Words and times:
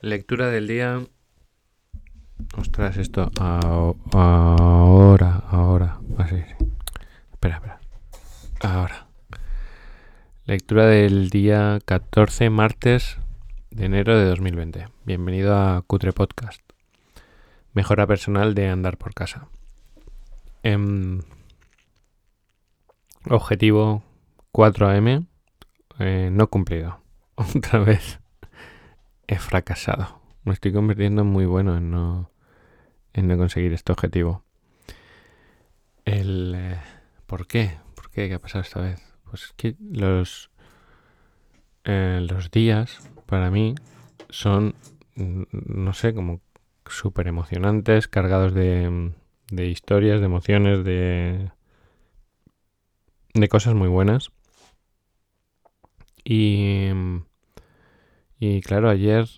Lectura 0.00 0.46
del 0.46 0.68
día. 0.68 1.04
Ostras, 2.56 2.98
esto. 2.98 3.32
Ahora, 3.40 5.42
ahora. 5.48 5.98
Así, 6.16 6.36
Espera, 7.32 7.56
espera. 7.56 7.80
Ahora. 8.62 9.08
Lectura 10.44 10.86
del 10.86 11.30
día 11.30 11.80
14, 11.84 12.48
martes 12.48 13.18
de 13.72 13.86
enero 13.86 14.16
de 14.16 14.26
2020. 14.26 14.86
Bienvenido 15.04 15.56
a 15.56 15.82
Cutre 15.82 16.12
Podcast. 16.12 16.62
Mejora 17.72 18.06
personal 18.06 18.54
de 18.54 18.68
andar 18.68 18.98
por 18.98 19.14
casa. 19.14 19.48
Em, 20.62 21.22
objetivo 23.28 24.04
4am. 24.52 25.26
Eh, 25.98 26.28
no 26.30 26.46
cumplido. 26.46 27.00
Otra 27.34 27.80
vez 27.80 28.20
he 29.28 29.38
fracasado. 29.38 30.20
Me 30.42 30.54
estoy 30.54 30.72
convirtiendo 30.72 31.22
en 31.22 31.28
muy 31.28 31.44
bueno 31.44 31.76
en 31.76 31.90
no, 31.90 32.32
en 33.12 33.28
no 33.28 33.36
conseguir 33.36 33.72
este 33.74 33.92
objetivo. 33.92 34.42
El, 36.04 36.54
eh, 36.56 36.80
¿Por 37.26 37.46
qué? 37.46 37.78
¿Por 37.94 38.10
qué? 38.10 38.28
¿Qué 38.28 38.34
ha 38.34 38.40
pasado 38.40 38.62
esta 38.62 38.80
vez? 38.80 39.00
Pues 39.30 39.52
que 39.56 39.76
los, 39.78 40.50
eh, 41.84 42.26
los 42.28 42.50
días 42.50 42.98
para 43.26 43.50
mí 43.50 43.74
son, 44.30 44.74
mm, 45.16 45.42
no 45.52 45.92
sé, 45.92 46.14
como 46.14 46.40
súper 46.86 47.28
emocionantes, 47.28 48.08
cargados 48.08 48.54
de, 48.54 49.12
de 49.50 49.66
historias, 49.66 50.20
de 50.20 50.26
emociones, 50.26 50.84
de, 50.84 51.50
de 53.34 53.48
cosas 53.48 53.74
muy 53.74 53.88
buenas. 53.88 54.30
Y, 56.24 56.88
y 58.38 58.60
claro, 58.60 58.88
ayer 58.88 59.28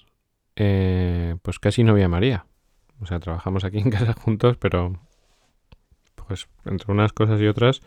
eh, 0.56 1.36
pues 1.42 1.58
casi 1.58 1.84
no 1.84 1.94
vi 1.94 2.02
a 2.02 2.08
María. 2.08 2.46
O 3.00 3.06
sea, 3.06 3.20
trabajamos 3.20 3.64
aquí 3.64 3.78
en 3.80 3.90
casa 3.90 4.12
juntos, 4.12 4.56
pero 4.58 5.00
pues 6.14 6.48
entre 6.64 6.92
unas 6.92 7.12
cosas 7.12 7.40
y 7.40 7.46
otras 7.46 7.80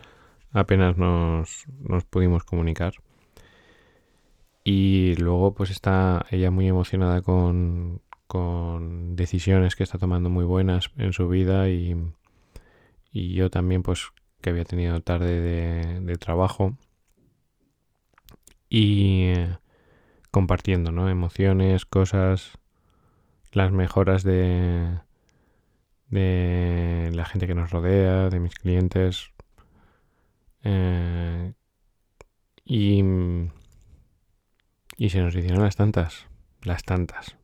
apenas 0.52 0.96
nos, 0.96 1.66
nos 1.80 2.04
pudimos 2.04 2.44
comunicar. 2.44 2.94
Y 4.64 5.14
luego 5.16 5.54
pues 5.54 5.70
está 5.70 6.24
ella 6.30 6.50
muy 6.50 6.66
emocionada 6.68 7.20
con, 7.22 8.00
con 8.26 9.14
decisiones 9.14 9.76
que 9.76 9.82
está 9.82 9.98
tomando 9.98 10.30
muy 10.30 10.44
buenas 10.44 10.90
en 10.96 11.12
su 11.12 11.28
vida 11.28 11.68
y, 11.68 11.94
y 13.12 13.34
yo 13.34 13.50
también 13.50 13.82
pues 13.82 14.10
que 14.40 14.50
había 14.50 14.64
tenido 14.64 15.00
tarde 15.00 15.40
de, 15.40 16.00
de 16.00 16.16
trabajo. 16.16 16.76
Y 18.68 19.32
compartiendo, 20.34 20.90
¿no? 20.90 21.08
Emociones, 21.08 21.86
cosas, 21.86 22.58
las 23.52 23.70
mejoras 23.70 24.24
de, 24.24 24.98
de 26.08 27.12
la 27.14 27.24
gente 27.24 27.46
que 27.46 27.54
nos 27.54 27.70
rodea, 27.70 28.30
de 28.30 28.40
mis 28.40 28.56
clientes. 28.56 29.30
Eh, 30.64 31.52
y, 32.64 33.04
y 34.96 35.10
se 35.10 35.20
nos 35.20 35.36
hicieron 35.36 35.62
las 35.62 35.76
tantas, 35.76 36.26
las 36.62 36.82
tantas, 36.82 37.36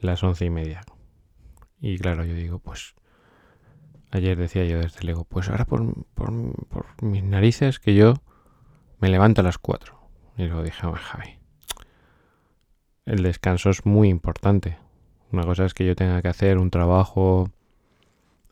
las 0.00 0.24
once 0.24 0.46
y 0.46 0.50
media. 0.50 0.80
Y 1.82 1.98
claro, 1.98 2.24
yo 2.24 2.32
digo, 2.32 2.60
pues 2.60 2.94
ayer 4.10 4.38
decía 4.38 4.64
yo 4.64 4.78
desde 4.78 5.04
luego, 5.04 5.24
pues 5.24 5.50
ahora 5.50 5.66
por, 5.66 6.06
por, 6.14 6.32
por 6.68 7.02
mis 7.02 7.24
narices 7.24 7.78
que 7.78 7.94
yo 7.94 8.14
me 9.00 9.10
levanto 9.10 9.42
a 9.42 9.44
las 9.44 9.58
cuatro. 9.58 10.00
Y 10.38 10.44
luego 10.46 10.62
dije, 10.62 10.80
Javi, 10.80 11.37
el 13.08 13.22
descanso 13.22 13.70
es 13.70 13.86
muy 13.86 14.08
importante. 14.08 14.76
Una 15.32 15.44
cosa 15.44 15.64
es 15.64 15.74
que 15.74 15.86
yo 15.86 15.96
tenga 15.96 16.20
que 16.20 16.28
hacer 16.28 16.58
un 16.58 16.70
trabajo, 16.70 17.50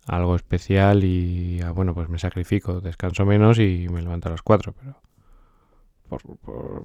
algo 0.07 0.35
especial 0.35 1.05
y, 1.05 1.61
ah, 1.63 1.73
bueno, 1.73 1.95
pues 1.95 2.09
me 2.09 2.19
sacrifico, 2.19 2.81
descanso 2.81 3.27
menos 3.27 3.59
y 3.59 3.87
me 3.91 4.03
levanto 4.03 4.29
a 4.29 4.33
las 4.33 4.43
4, 4.43 4.75
pero... 4.79 5.01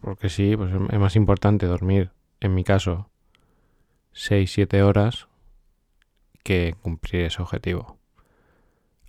porque 0.02 0.30
sí, 0.30 0.56
pues 0.58 0.74
es 0.74 1.00
más 1.00 1.16
importante 1.16 1.66
dormir, 1.66 2.12
en 2.42 2.54
mi 2.54 2.64
caso, 2.64 3.10
6-7 4.14 4.82
horas 4.82 5.28
que 6.44 6.76
cumplir 6.82 7.26
ese 7.26 7.42
objetivo. 7.42 7.98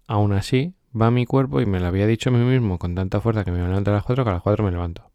Aún 0.06 0.32
así, 0.32 0.74
va 0.98 1.10
mi 1.10 1.26
cuerpo 1.26 1.60
y 1.60 1.66
me 1.66 1.80
lo 1.80 1.86
había 1.86 2.06
dicho 2.06 2.30
a 2.30 2.32
mí 2.32 2.38
mismo 2.38 2.78
con 2.78 2.94
tanta 2.94 3.20
fuerza 3.20 3.44
que 3.44 3.50
me 3.50 3.58
levanto 3.58 3.90
a 3.90 3.94
las 3.94 4.04
4 4.04 4.22
que 4.22 4.30
a 4.30 4.34
las 4.34 4.42
4 4.42 4.64
me 4.64 4.70
levanto. 4.70 5.11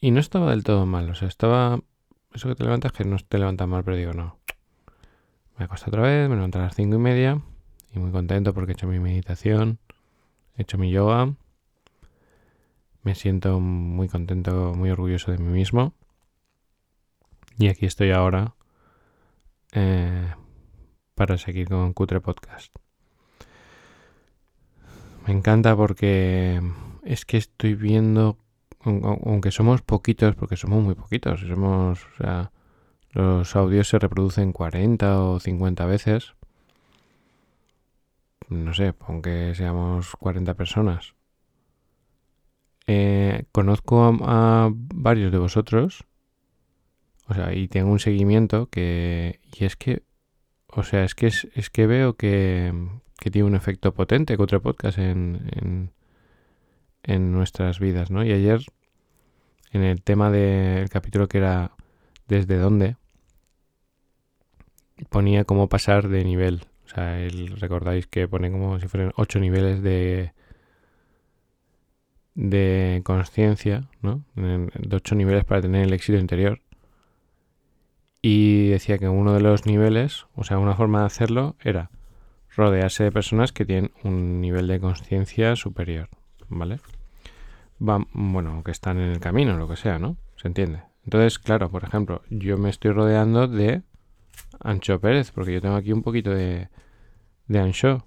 Y 0.00 0.10
no 0.12 0.20
estaba 0.20 0.50
del 0.50 0.64
todo 0.64 0.86
mal, 0.86 1.10
o 1.10 1.14
sea, 1.14 1.28
estaba... 1.28 1.80
Eso 2.32 2.48
que 2.48 2.54
te 2.54 2.64
levantas 2.64 2.92
que 2.92 3.04
no 3.04 3.16
te 3.18 3.38
levantas 3.38 3.68
mal, 3.68 3.84
pero 3.84 3.96
digo, 3.96 4.12
no. 4.12 4.38
Me 5.58 5.64
acuesto 5.64 5.90
otra 5.90 6.02
vez, 6.02 6.28
me 6.28 6.36
levanto 6.36 6.58
a 6.58 6.62
las 6.62 6.74
cinco 6.74 6.96
y 6.96 7.00
media 7.00 7.42
y 7.92 7.98
muy 7.98 8.10
contento 8.12 8.54
porque 8.54 8.72
he 8.72 8.74
hecho 8.74 8.86
mi 8.86 8.98
meditación, 8.98 9.78
he 10.56 10.62
hecho 10.62 10.78
mi 10.78 10.90
yoga. 10.90 11.34
Me 13.02 13.14
siento 13.14 13.60
muy 13.60 14.08
contento, 14.08 14.74
muy 14.74 14.90
orgulloso 14.90 15.32
de 15.32 15.38
mí 15.38 15.50
mismo. 15.50 15.92
Y 17.58 17.68
aquí 17.68 17.84
estoy 17.84 18.10
ahora 18.10 18.54
eh, 19.72 20.32
para 21.14 21.36
seguir 21.36 21.68
con 21.68 21.92
Cutre 21.92 22.20
Podcast. 22.20 22.74
Me 25.26 25.34
encanta 25.34 25.76
porque 25.76 26.62
es 27.02 27.24
que 27.26 27.36
estoy 27.36 27.74
viendo 27.74 28.38
aunque 28.82 29.50
somos 29.50 29.82
poquitos, 29.82 30.34
porque 30.36 30.56
somos 30.56 30.82
muy 30.82 30.94
poquitos, 30.94 31.40
somos, 31.40 32.06
o 32.06 32.16
sea, 32.16 32.52
los 33.12 33.54
audios 33.56 33.88
se 33.88 33.98
reproducen 33.98 34.52
40 34.52 35.22
o 35.22 35.40
50 35.40 35.86
veces. 35.86 36.34
No 38.48 38.74
sé, 38.74 38.94
aunque 39.00 39.54
seamos 39.54 40.12
40 40.16 40.54
personas. 40.54 41.14
Eh, 42.86 43.44
conozco 43.52 44.16
a, 44.22 44.70
varios 44.72 45.30
de 45.30 45.38
vosotros, 45.38 46.04
o 47.28 47.34
sea, 47.34 47.54
y 47.54 47.68
tengo 47.68 47.90
un 47.92 48.00
seguimiento 48.00 48.68
que, 48.70 49.40
y 49.52 49.64
es 49.64 49.76
que, 49.76 50.02
o 50.66 50.82
sea, 50.82 51.04
es 51.04 51.14
que 51.14 51.28
es, 51.28 51.70
que 51.70 51.86
veo 51.86 52.14
que, 52.16 52.72
que 53.20 53.30
tiene 53.30 53.46
un 53.46 53.54
efecto 53.54 53.94
potente 53.94 54.36
contra 54.36 54.58
podcast 54.60 54.98
en 54.98 55.48
en 55.52 55.92
nuestras 57.06 57.80
vidas, 57.80 58.10
¿no? 58.10 58.24
Y 58.24 58.32
ayer, 58.32 58.60
en 59.72 59.82
el 59.82 60.02
tema 60.02 60.30
del 60.30 60.88
capítulo 60.88 61.28
que 61.28 61.38
era 61.38 61.72
desde 62.28 62.58
dónde, 62.58 62.96
ponía 65.08 65.44
cómo 65.44 65.68
pasar 65.68 66.08
de 66.08 66.24
nivel. 66.24 66.62
O 66.86 66.88
sea, 66.88 67.18
recordáis 67.56 68.06
que 68.06 68.28
pone 68.28 68.50
como 68.50 68.78
si 68.80 68.88
fueran 68.88 69.12
ocho 69.16 69.38
niveles 69.38 69.82
de 69.82 70.32
de 72.34 73.02
conciencia, 73.04 73.88
¿no? 74.02 74.24
De 74.34 74.96
ocho 74.96 75.14
niveles 75.14 75.44
para 75.44 75.60
tener 75.60 75.84
el 75.84 75.92
éxito 75.92 76.18
interior. 76.18 76.60
Y 78.22 78.68
decía 78.68 78.98
que 78.98 79.08
uno 79.08 79.32
de 79.32 79.40
los 79.40 79.66
niveles, 79.66 80.26
o 80.34 80.44
sea, 80.44 80.58
una 80.58 80.74
forma 80.74 81.00
de 81.00 81.06
hacerlo 81.06 81.56
era 81.60 81.90
rodearse 82.54 83.04
de 83.04 83.12
personas 83.12 83.52
que 83.52 83.64
tienen 83.64 83.92
un 84.04 84.40
nivel 84.40 84.66
de 84.66 84.80
conciencia 84.80 85.56
superior. 85.56 86.08
¿Vale? 86.50 86.78
bueno, 87.78 88.62
que 88.62 88.70
están 88.70 88.98
en 88.98 89.10
el 89.10 89.20
camino, 89.20 89.56
lo 89.56 89.66
que 89.66 89.76
sea, 89.76 89.98
¿no? 89.98 90.16
¿Se 90.36 90.48
entiende? 90.48 90.82
Entonces, 91.04 91.38
claro, 91.38 91.70
por 91.70 91.82
ejemplo, 91.84 92.22
yo 92.28 92.58
me 92.58 92.68
estoy 92.68 92.92
rodeando 92.92 93.48
de 93.48 93.82
Ancho 94.60 95.00
Pérez, 95.00 95.30
porque 95.30 95.54
yo 95.54 95.60
tengo 95.62 95.76
aquí 95.76 95.92
un 95.92 96.02
poquito 96.02 96.30
de, 96.30 96.68
de 97.48 97.58
Ancho. 97.58 98.06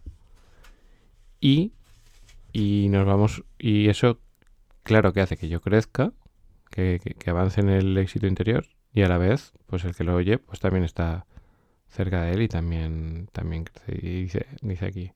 Y, 1.40 1.74
y 2.54 2.88
nos 2.90 3.06
vamos, 3.06 3.44
y 3.58 3.90
eso, 3.90 4.20
claro, 4.84 5.12
que 5.12 5.22
hace 5.22 5.38
que 5.38 5.50
yo 5.50 5.60
crezca, 5.60 6.14
que, 6.70 7.02
que, 7.18 7.30
avance 7.30 7.62
en 7.62 7.70
el 7.70 7.98
éxito 7.98 8.28
interior, 8.28 8.66
y 8.94 9.02
a 9.02 9.08
la 9.08 9.18
vez, 9.18 9.54
pues 9.66 9.84
el 9.86 9.96
que 9.96 10.04
lo 10.04 10.16
oye, 10.16 10.38
pues 10.38 10.60
también 10.60 10.84
está 10.84 11.26
cerca 11.88 12.22
de 12.24 12.34
él 12.34 12.42
y 12.44 12.48
también, 12.48 13.28
también 13.32 13.66
dice, 13.88 14.46
dice 14.62 14.86
aquí, 14.86 15.12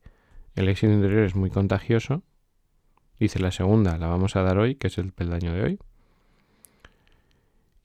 el 0.56 0.68
éxito 0.68 0.94
interior 0.94 1.24
es 1.24 1.36
muy 1.36 1.50
contagioso 1.50 2.24
Dice 3.19 3.40
la 3.40 3.52
segunda, 3.52 3.98
la 3.98 4.08
vamos 4.08 4.36
a 4.36 4.44
dar 4.44 4.58
hoy, 4.58 4.75
que 4.75 4.88
es 4.88 4.98
el 4.98 5.12
peldaño 5.12 5.54
de 5.54 5.64
hoy. 5.64 5.80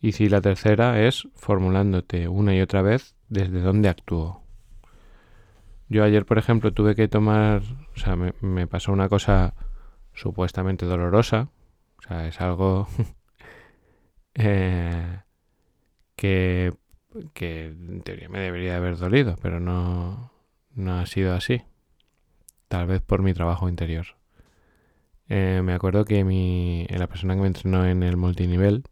Y 0.00 0.12
si 0.12 0.28
la 0.28 0.40
tercera 0.40 1.00
es 1.00 1.28
formulándote 1.34 2.28
una 2.28 2.54
y 2.54 2.60
otra 2.60 2.82
vez 2.82 3.14
desde 3.28 3.60
dónde 3.60 3.88
actúo. 3.88 4.42
Yo 5.88 6.04
ayer, 6.04 6.26
por 6.26 6.38
ejemplo, 6.38 6.72
tuve 6.72 6.94
que 6.94 7.08
tomar, 7.08 7.62
o 7.94 7.98
sea, 7.98 8.16
me, 8.16 8.66
pasó 8.66 8.92
una 8.92 9.08
cosa 9.08 9.54
supuestamente 10.12 10.86
dolorosa, 10.86 11.50
o 11.98 12.02
sea, 12.02 12.26
es 12.26 12.40
algo 12.40 12.88
eh, 14.34 15.20
que, 16.16 16.72
que 17.32 17.66
en 17.66 18.02
teoría 18.02 18.28
me 18.28 18.40
debería 18.40 18.76
haber 18.76 18.96
dolido, 18.96 19.36
pero 19.40 19.60
no, 19.60 20.32
no 20.74 20.98
ha 20.98 21.06
sido 21.06 21.34
así. 21.34 21.62
Tal 22.68 22.86
vez 22.86 23.02
por 23.02 23.22
mi 23.22 23.34
trabajo 23.34 23.68
interior. 23.68 24.21
Eh, 25.34 25.62
me 25.64 25.72
acuerdo 25.72 26.04
que 26.04 26.24
mi, 26.24 26.86
la 26.90 27.06
persona 27.06 27.34
que 27.34 27.40
me 27.40 27.46
entrenó 27.46 27.86
en 27.86 28.02
el 28.02 28.18
multinivel 28.18 28.84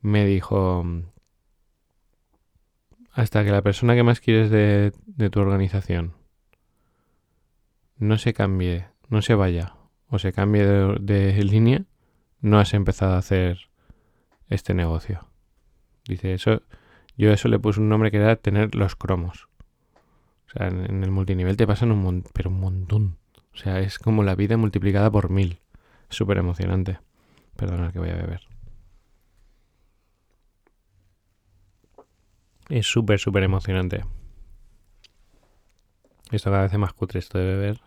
me 0.00 0.26
dijo, 0.26 0.84
hasta 3.12 3.44
que 3.44 3.52
la 3.52 3.62
persona 3.62 3.94
que 3.94 4.02
más 4.02 4.18
quieres 4.18 4.50
de, 4.50 4.90
tu 5.30 5.38
organización 5.38 6.14
no 7.98 8.18
se 8.18 8.34
cambie, 8.34 8.86
no 9.08 9.22
se 9.22 9.36
vaya 9.36 9.76
o 10.08 10.18
se 10.18 10.32
cambie 10.32 10.66
de, 10.66 11.44
línea, 11.44 11.84
no 12.40 12.58
has 12.58 12.74
empezado 12.74 13.14
a 13.14 13.18
hacer 13.18 13.68
este 14.48 14.74
negocio. 14.74 15.28
Dice 16.08 16.34
eso, 16.34 16.62
yo 17.16 17.30
eso 17.30 17.46
le 17.46 17.60
puse 17.60 17.78
un 17.78 17.88
nombre 17.88 18.10
que 18.10 18.16
era 18.16 18.34
tener 18.34 18.74
los 18.74 18.96
cromos. 18.96 19.46
O 20.48 20.50
sea, 20.50 20.66
en, 20.66 21.04
el 21.04 21.12
multinivel 21.12 21.56
te 21.56 21.64
pasan 21.64 21.92
un 21.92 22.02
montón, 22.02 22.32
pero 22.34 22.50
un 22.50 22.58
montón. 22.58 23.18
O 23.56 23.58
sea, 23.58 23.80
es 23.80 23.98
como 23.98 24.22
la 24.22 24.34
vida 24.34 24.58
multiplicada 24.58 25.10
por 25.10 25.30
mil. 25.30 25.60
Súper 26.10 26.36
emocionante. 26.36 26.98
Perdona 27.56 27.90
que 27.90 27.98
voy 27.98 28.10
a 28.10 28.16
beber. 28.16 28.42
Es 32.68 32.86
súper, 32.86 33.18
súper 33.18 33.44
emocionante. 33.44 34.04
Esto 36.30 36.50
cada 36.50 36.64
vez 36.64 36.72
es 36.72 36.78
más 36.78 36.92
cutre 36.92 37.18
esto 37.18 37.38
de 37.38 37.44
beber. 37.44 37.80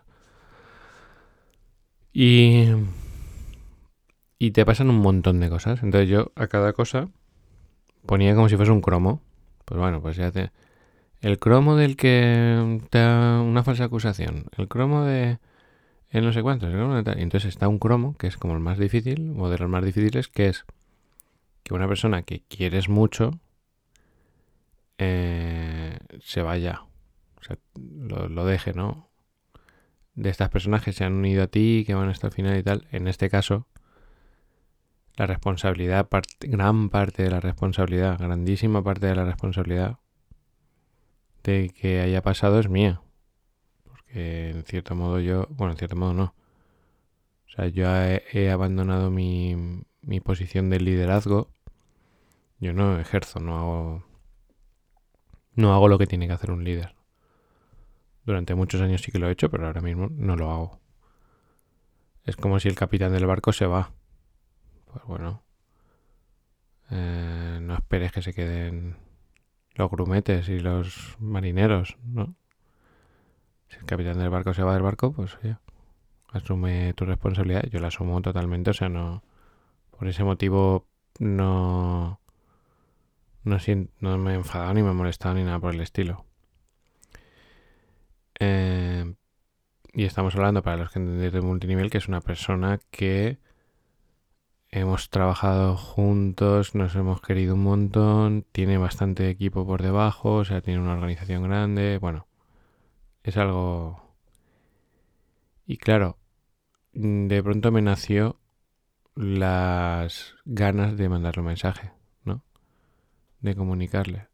Y... 2.12 2.66
Y 4.40 4.50
te 4.50 4.64
pasan 4.64 4.90
un 4.90 4.98
montón 4.98 5.38
de 5.38 5.50
cosas. 5.50 5.84
Entonces 5.84 6.08
yo 6.08 6.32
a 6.34 6.48
cada 6.48 6.72
cosa 6.72 7.08
ponía 8.06 8.34
como 8.34 8.48
si 8.48 8.56
fuese 8.56 8.72
un 8.72 8.80
cromo. 8.80 9.22
Pues 9.66 9.78
bueno, 9.78 10.02
pues 10.02 10.16
ya 10.16 10.32
te... 10.32 10.50
El 11.20 11.38
cromo 11.38 11.76
del 11.76 11.96
que 11.96 12.80
te 12.90 12.98
da 12.98 13.40
una 13.40 13.62
falsa 13.62 13.84
acusación. 13.84 14.46
El 14.56 14.66
cromo 14.66 15.04
de... 15.04 15.38
En 16.10 16.24
no 16.24 16.32
sé 16.32 16.42
cuántos. 16.42 16.72
Entonces 17.16 17.48
está 17.48 17.68
un 17.68 17.78
cromo, 17.78 18.16
que 18.16 18.26
es 18.26 18.36
como 18.36 18.54
el 18.54 18.60
más 18.60 18.78
difícil, 18.78 19.34
o 19.38 19.48
de 19.48 19.58
los 19.58 19.68
más 19.68 19.84
difíciles, 19.84 20.28
que 20.28 20.48
es 20.48 20.64
que 21.62 21.74
una 21.74 21.86
persona 21.86 22.22
que 22.22 22.42
quieres 22.48 22.88
mucho 22.88 23.38
eh, 24.98 25.98
se 26.20 26.42
vaya, 26.42 26.82
o 27.40 27.42
sea, 27.42 27.56
lo, 27.74 28.44
deje, 28.44 28.72
¿no? 28.74 29.08
De 30.14 30.30
estas 30.30 30.50
personas 30.50 30.82
que 30.82 30.92
se 30.92 31.04
han 31.04 31.14
unido 31.14 31.44
a 31.44 31.46
ti, 31.46 31.84
que 31.86 31.94
van 31.94 32.08
hasta 32.08 32.26
el 32.26 32.32
final 32.32 32.58
y 32.58 32.62
tal. 32.62 32.86
En 32.90 33.06
este 33.06 33.30
caso, 33.30 33.66
la 35.16 35.26
responsabilidad, 35.26 36.08
gran 36.40 36.90
parte 36.90 37.22
de 37.22 37.30
la 37.30 37.40
responsabilidad, 37.40 38.18
grandísima 38.18 38.82
parte 38.82 39.06
de 39.06 39.14
la 39.14 39.24
responsabilidad 39.24 39.98
de 41.44 41.70
que 41.70 42.00
haya 42.00 42.20
pasado 42.20 42.58
es 42.58 42.68
mía. 42.68 43.00
Porque 44.10 44.50
en 44.50 44.64
cierto 44.64 44.94
modo 44.94 45.20
yo, 45.20 45.46
bueno, 45.50 45.72
en 45.72 45.78
cierto 45.78 45.96
modo 45.96 46.14
no. 46.14 46.34
O 47.46 47.50
sea, 47.50 47.68
yo 47.68 47.84
he, 47.94 48.50
abandonado 48.50 49.10
mi, 49.10 49.84
mi 50.02 50.20
posición 50.20 50.70
de 50.70 50.80
liderazgo. 50.80 51.50
Yo 52.58 52.72
no 52.72 52.98
ejerzo, 52.98 53.40
no 53.40 53.58
hago 53.58 54.04
no 55.54 55.74
hago 55.74 55.88
lo 55.88 55.98
que 55.98 56.06
tiene 56.06 56.26
que 56.26 56.32
hacer 56.32 56.50
un 56.50 56.64
líder. 56.64 56.94
Durante 58.24 58.54
muchos 58.54 58.80
años 58.80 59.02
sí 59.02 59.12
que 59.12 59.18
lo 59.18 59.28
he 59.28 59.32
hecho, 59.32 59.50
pero 59.50 59.66
ahora 59.66 59.80
mismo 59.80 60.08
no 60.10 60.36
lo 60.36 60.50
hago. 60.50 60.80
Es 62.24 62.36
como 62.36 62.60
si 62.60 62.68
el 62.68 62.74
capitán 62.74 63.12
del 63.12 63.26
barco 63.26 63.52
se 63.52 63.66
va. 63.66 63.92
Pues 64.86 65.04
bueno. 65.04 65.42
Eh, 66.90 67.58
no 67.60 67.74
esperes 67.74 68.12
que 68.12 68.22
se 68.22 68.32
queden 68.32 68.96
los 69.74 69.90
grumetes 69.90 70.48
y 70.48 70.60
los 70.60 71.16
marineros, 71.18 71.96
¿no? 72.04 72.34
Si 73.70 73.78
el 73.78 73.86
capitán 73.86 74.18
del 74.18 74.28
barco 74.30 74.52
se 74.52 74.62
va 74.62 74.74
del 74.74 74.82
barco, 74.82 75.12
pues 75.12 75.38
ya. 75.42 75.60
Asume 76.28 76.92
tu 76.94 77.06
responsabilidad. 77.06 77.64
Yo 77.70 77.80
la 77.80 77.88
asumo 77.88 78.20
totalmente, 78.20 78.70
o 78.70 78.74
sea, 78.74 78.88
no. 78.88 79.22
Por 79.90 80.08
ese 80.08 80.24
motivo 80.24 80.86
no 81.18 82.20
no, 83.44 83.58
no 84.00 84.18
me 84.18 84.32
he 84.32 84.34
enfadado 84.34 84.74
ni 84.74 84.82
me 84.82 84.90
he 84.90 84.94
molestado 84.94 85.34
ni 85.34 85.44
nada 85.44 85.58
por 85.58 85.74
el 85.74 85.80
estilo. 85.80 86.24
Eh, 88.38 89.14
y 89.92 90.04
estamos 90.04 90.34
hablando, 90.34 90.62
para 90.62 90.76
los 90.76 90.90
que 90.90 90.98
entendéis 90.98 91.32
de 91.32 91.40
multinivel, 91.40 91.90
que 91.90 91.98
es 91.98 92.08
una 92.08 92.20
persona 92.20 92.80
que 92.90 93.38
hemos 94.70 95.10
trabajado 95.10 95.76
juntos, 95.76 96.74
nos 96.74 96.94
hemos 96.94 97.20
querido 97.20 97.54
un 97.54 97.64
montón, 97.64 98.46
tiene 98.52 98.78
bastante 98.78 99.28
equipo 99.28 99.66
por 99.66 99.82
debajo, 99.82 100.36
o 100.36 100.44
sea, 100.44 100.60
tiene 100.60 100.80
una 100.80 100.92
organización 100.94 101.42
grande, 101.42 101.98
bueno, 102.00 102.26
es 103.22 103.36
algo... 103.36 104.16
Y 105.66 105.76
claro, 105.76 106.18
de 106.92 107.42
pronto 107.42 107.70
me 107.70 107.82
nació 107.82 108.40
las 109.14 110.34
ganas 110.44 110.96
de 110.96 111.08
mandarle 111.08 111.40
un 111.40 111.46
mensaje 111.46 111.92
de 113.40 113.54
comunicarle. 113.54 114.28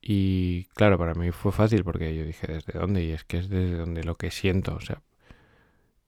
Y 0.00 0.64
claro, 0.74 0.98
para 0.98 1.14
mí 1.14 1.30
fue 1.32 1.52
fácil 1.52 1.84
porque 1.84 2.14
yo 2.14 2.24
dije, 2.24 2.46
¿desde 2.46 2.78
dónde? 2.78 3.04
Y 3.04 3.10
es 3.10 3.24
que 3.24 3.38
es 3.38 3.48
desde 3.48 3.76
donde 3.76 4.04
lo 4.04 4.16
que 4.16 4.30
siento. 4.30 4.74
O 4.74 4.80
sea, 4.80 5.02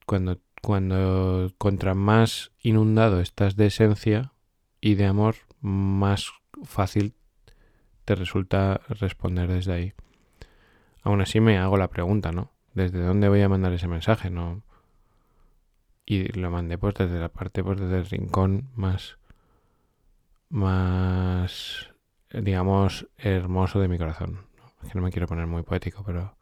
cuando, 0.07 0.39
cuando 0.63 1.53
contra 1.59 1.95
más 1.95 2.53
inundado 2.61 3.21
estás 3.21 3.57
de 3.57 3.67
esencia 3.67 4.33
y 4.81 4.95
de 4.95 5.07
amor, 5.07 5.37
más 5.61 6.31
fácil 6.65 7.15
te 8.05 8.15
resulta 8.15 8.81
responder 8.89 9.49
desde 9.49 9.73
ahí. 9.73 9.93
Aún 11.03 11.21
así 11.21 11.41
me 11.41 11.59
hago 11.59 11.77
la 11.77 11.89
pregunta, 11.89 12.33
¿no? 12.33 12.51
¿Desde 12.75 13.01
dónde 13.01 13.29
voy 13.29 13.43
a 13.43 13.49
mandar 13.49 13.73
ese 13.73 13.89
mensaje? 13.89 14.31
No. 14.31 14.63
Y 16.05 16.29
lo 16.39 16.51
mandé 16.51 16.79
pues 16.79 16.95
desde 16.95 17.19
la 17.19 17.29
parte, 17.29 17.63
pues 17.63 17.79
desde 17.81 17.99
el 17.99 18.07
rincón 18.07 18.69
más 18.75 19.19
más 20.49 21.91
digamos, 22.33 23.09
hermoso 23.19 23.81
de 23.81 23.89
mi 23.89 23.99
corazón. 23.99 24.47
Es 24.83 24.91
que 24.91 24.99
no 24.99 25.05
me 25.05 25.11
quiero 25.11 25.27
poner 25.27 25.47
muy 25.47 25.63
poético, 25.63 26.03
pero 26.05 26.37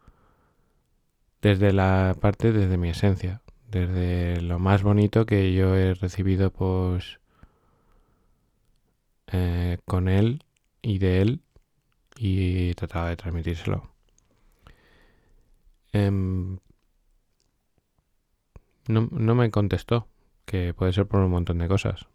desde 1.41 1.73
la 1.73 2.17
parte, 2.21 2.53
desde 2.53 2.77
mi 2.77 2.91
esencia, 2.91 3.43
desde 3.71 4.41
lo 4.41 4.59
más 4.59 4.83
bonito 4.83 5.27
que 5.27 5.53
yo 5.55 5.75
he 5.77 5.95
recibido, 5.95 6.51
pues, 6.51 7.21
eh, 9.29 9.79
con 9.85 10.09
él 10.09 10.45
y 10.83 10.99
de 10.99 11.23
él, 11.23 11.41
y 12.17 12.75
trataba 12.75 13.09
de 13.09 13.17
transmitírselo. 13.17 13.91
Em, 15.93 16.59
no, 18.89 19.09
no, 19.11 19.35
me 19.35 19.51
contestó, 19.51 20.09
que 20.45 20.75
puede 20.75 20.93
ser 20.93 21.07
por 21.07 21.21
un 21.21 21.31
montón 21.31 21.59
de 21.59 21.69
cosas. 21.69 22.07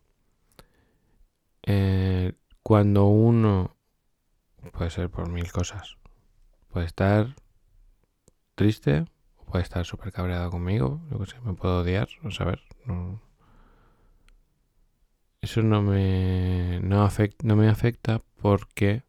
Eh, 1.63 2.33
cuando 2.61 3.05
uno 3.05 3.75
puede 4.71 4.89
ser 4.89 5.09
por 5.09 5.29
mil 5.29 5.51
cosas. 5.51 5.97
Puede 6.69 6.85
estar 6.85 7.35
triste, 8.55 9.05
o 9.37 9.45
puede 9.45 9.63
estar 9.63 9.85
súper 9.85 10.11
cabreado 10.11 10.49
conmigo, 10.49 11.01
yo 11.11 11.19
que 11.19 11.25
sé, 11.27 11.39
me 11.41 11.53
puedo 11.53 11.81
odiar, 11.81 12.07
no 12.21 12.31
saber. 12.31 12.61
Eso 15.41 15.61
no 15.61 15.81
me, 15.81 16.79
no, 16.81 17.07
no 17.43 17.55
me 17.55 17.69
afecta 17.69 18.21
porque 18.41 19.03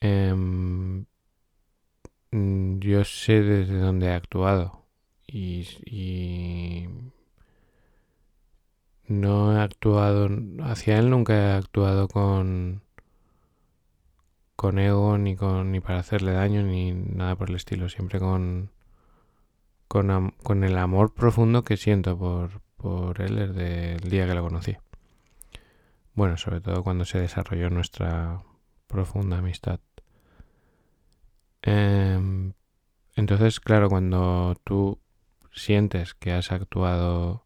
em, 0.00 1.06
yo 2.80 3.04
sé 3.04 3.42
desde 3.42 3.78
dónde 3.78 4.06
he 4.06 4.12
actuado 4.12 4.84
y, 5.26 5.66
y 5.84 6.88
no 9.06 9.56
he 9.56 9.60
actuado 9.60 10.28
hacia 10.62 10.98
él, 10.98 11.10
nunca 11.10 11.34
he 11.34 11.52
actuado 11.52 12.08
con 12.08 12.82
con 14.56 14.78
ego 14.78 15.18
ni 15.18 15.36
con 15.36 15.70
ni 15.72 15.80
para 15.80 15.98
hacerle 16.00 16.32
daño 16.32 16.62
ni 16.62 16.92
nada 16.92 17.36
por 17.36 17.50
el 17.50 17.56
estilo, 17.56 17.88
siempre 17.88 18.18
con 18.18 18.70
con, 19.88 20.30
con 20.42 20.64
el 20.64 20.78
amor 20.78 21.14
profundo 21.14 21.62
que 21.64 21.76
siento 21.76 22.18
por, 22.18 22.60
por 22.76 23.20
él 23.20 23.36
desde 23.36 23.94
el 23.94 24.10
día 24.10 24.26
que 24.26 24.34
lo 24.34 24.42
conocí. 24.42 24.76
Bueno, 26.14 26.36
sobre 26.36 26.60
todo 26.60 26.82
cuando 26.82 27.04
se 27.04 27.20
desarrolló 27.20 27.70
nuestra 27.70 28.42
profunda 28.88 29.38
amistad. 29.38 29.80
Em, 31.62 32.52
entonces, 33.16 33.60
claro, 33.60 33.88
cuando 33.90 34.56
tú 34.64 35.00
sientes 35.52 36.14
que 36.14 36.32
has 36.32 36.52
actuado 36.52 37.44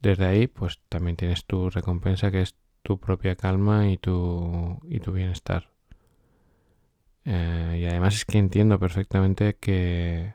desde 0.00 0.24
ahí, 0.26 0.46
pues 0.46 0.80
también 0.88 1.16
tienes 1.16 1.44
tu 1.44 1.70
recompensa 1.70 2.30
que 2.30 2.42
es 2.42 2.54
tu 2.82 2.98
propia 2.98 3.36
calma 3.36 3.88
y 3.90 3.98
tu, 3.98 4.78
y 4.88 5.00
tu 5.00 5.12
bienestar. 5.12 5.70
Eh, 7.24 7.78
y 7.80 7.86
además 7.86 8.14
es 8.14 8.24
que 8.24 8.38
entiendo 8.38 8.78
perfectamente 8.78 9.56
que 9.56 10.34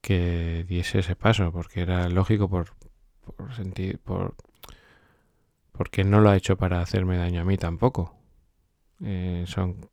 que 0.00 0.64
diese 0.68 0.98
ese 1.00 1.16
paso, 1.16 1.52
porque 1.52 1.80
era 1.80 2.08
lógico 2.08 2.48
por, 2.48 2.74
por 3.36 3.54
sentir, 3.54 3.98
por 4.00 4.34
porque 5.72 6.04
no 6.04 6.20
lo 6.20 6.30
ha 6.30 6.36
hecho 6.36 6.56
para 6.56 6.80
hacerme 6.80 7.16
daño 7.18 7.42
a 7.42 7.44
mí 7.44 7.56
tampoco. 7.58 8.21
Eh, 9.04 9.44
son 9.46 9.88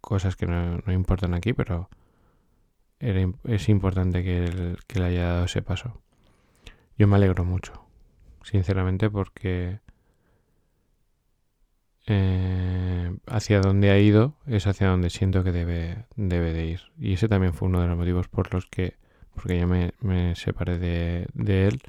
cosas 0.00 0.36
que 0.36 0.46
no, 0.46 0.78
no 0.78 0.92
importan 0.92 1.34
aquí, 1.34 1.52
pero 1.52 1.88
es 2.98 3.68
importante 3.68 4.22
que, 4.24 4.76
que 4.86 4.98
le 4.98 5.06
haya 5.06 5.28
dado 5.28 5.44
ese 5.44 5.62
paso. 5.62 6.02
Yo 6.96 7.06
me 7.06 7.16
alegro 7.16 7.44
mucho, 7.44 7.86
sinceramente, 8.42 9.10
porque 9.10 9.80
eh, 12.06 13.16
hacia 13.26 13.60
donde 13.60 13.90
ha 13.90 13.98
ido 13.98 14.36
es 14.46 14.66
hacia 14.66 14.88
donde 14.88 15.10
siento 15.10 15.42
que 15.42 15.52
debe, 15.52 16.06
debe 16.16 16.52
de 16.52 16.66
ir. 16.66 16.80
Y 16.98 17.14
ese 17.14 17.28
también 17.28 17.54
fue 17.54 17.68
uno 17.68 17.80
de 17.80 17.88
los 17.88 17.96
motivos 17.96 18.28
por 18.28 18.52
los 18.52 18.66
que, 18.66 18.96
porque 19.34 19.58
yo 19.58 19.66
me, 19.66 19.92
me 20.00 20.34
separé 20.36 20.78
de, 20.78 21.26
de, 21.34 21.68
él, 21.68 21.82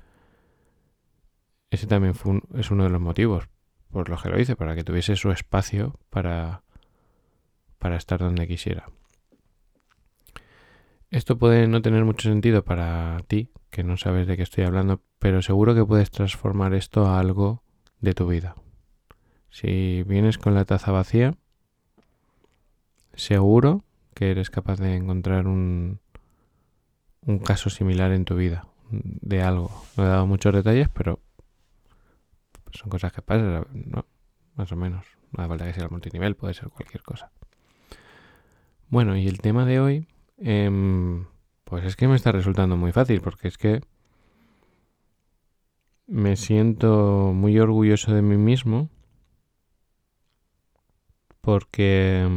ese 1.70 1.88
también 1.88 2.16
fue 2.16 2.42
es 2.56 2.72
uno 2.72 2.84
de 2.86 2.90
los 2.90 3.02
motivos 3.02 3.48
por 3.92 4.10
los 4.10 4.22
que 4.22 4.30
lo 4.30 4.40
hice, 4.40 4.56
para 4.56 4.76
que 4.76 4.84
tuviese 4.84 5.16
su 5.16 5.32
espacio 5.32 6.00
para, 6.10 6.64
para 7.80 7.98
estar 7.98 8.20
donde 8.20 8.48
quisiera. 8.48 8.86
Esto 11.12 11.38
puede 11.38 11.68
no 11.68 11.82
tener 11.82 12.04
mucho 12.04 12.30
sentido 12.30 12.64
para 12.64 13.18
ti, 13.28 13.50
que 13.70 13.84
no 13.84 13.98
sabes 13.98 14.28
de 14.28 14.36
qué 14.36 14.44
estoy 14.44 14.64
hablando, 14.64 15.02
pero 15.20 15.42
seguro 15.42 15.76
que 15.76 15.86
puedes 15.86 16.12
transformar 16.12 16.74
esto 16.74 17.06
a 17.06 17.20
algo 17.20 17.64
de 18.02 18.14
tu 18.14 18.28
vida. 18.28 18.56
Si 19.50 20.04
vienes 20.04 20.38
con 20.38 20.54
la 20.54 20.66
taza 20.66 20.92
vacía, 20.92 21.36
seguro 23.14 23.86
que 24.14 24.32
eres 24.32 24.50
capaz 24.50 24.80
de 24.80 24.96
encontrar 24.96 25.48
un, 25.48 26.00
un 27.26 27.40
caso 27.40 27.70
similar 27.70 28.12
en 28.12 28.26
tu 28.26 28.36
vida, 28.36 28.68
de 28.90 29.42
algo. 29.42 29.72
No 29.98 30.06
he 30.06 30.08
dado 30.08 30.28
muchos 30.28 30.54
detalles, 30.54 30.90
pero 30.90 31.20
son 32.78 32.90
cosas 32.90 33.12
que 33.12 33.22
pasan, 33.22 33.68
¿no? 33.74 34.06
Más 34.56 34.72
o 34.72 34.76
menos. 34.76 35.06
No 35.32 35.44
hace 35.44 35.50
falta 35.50 35.66
que 35.66 35.74
sea 35.74 35.84
el 35.84 35.92
multinivel, 35.92 36.36
puede 36.36 36.54
ser 36.54 36.70
cualquier 36.70 37.04
cosa. 37.04 37.32
Bueno, 38.88 39.18
y 39.18 39.28
el 39.28 39.40
tema 39.40 39.66
de 39.66 39.80
hoy, 39.80 40.08
eh, 40.38 40.70
pues 41.64 41.84
es 41.86 41.96
que 41.96 42.08
me 42.08 42.16
está 42.16 42.32
resultando 42.32 42.78
muy 42.78 42.92
fácil, 42.92 43.22
porque 43.22 43.48
es 43.48 43.58
que 43.58 43.82
me 46.08 46.36
siento 46.36 47.32
muy 47.34 47.60
orgulloso 47.60 48.14
de 48.14 48.22
mí 48.22 48.38
mismo 48.38 48.90
porque 51.42 52.28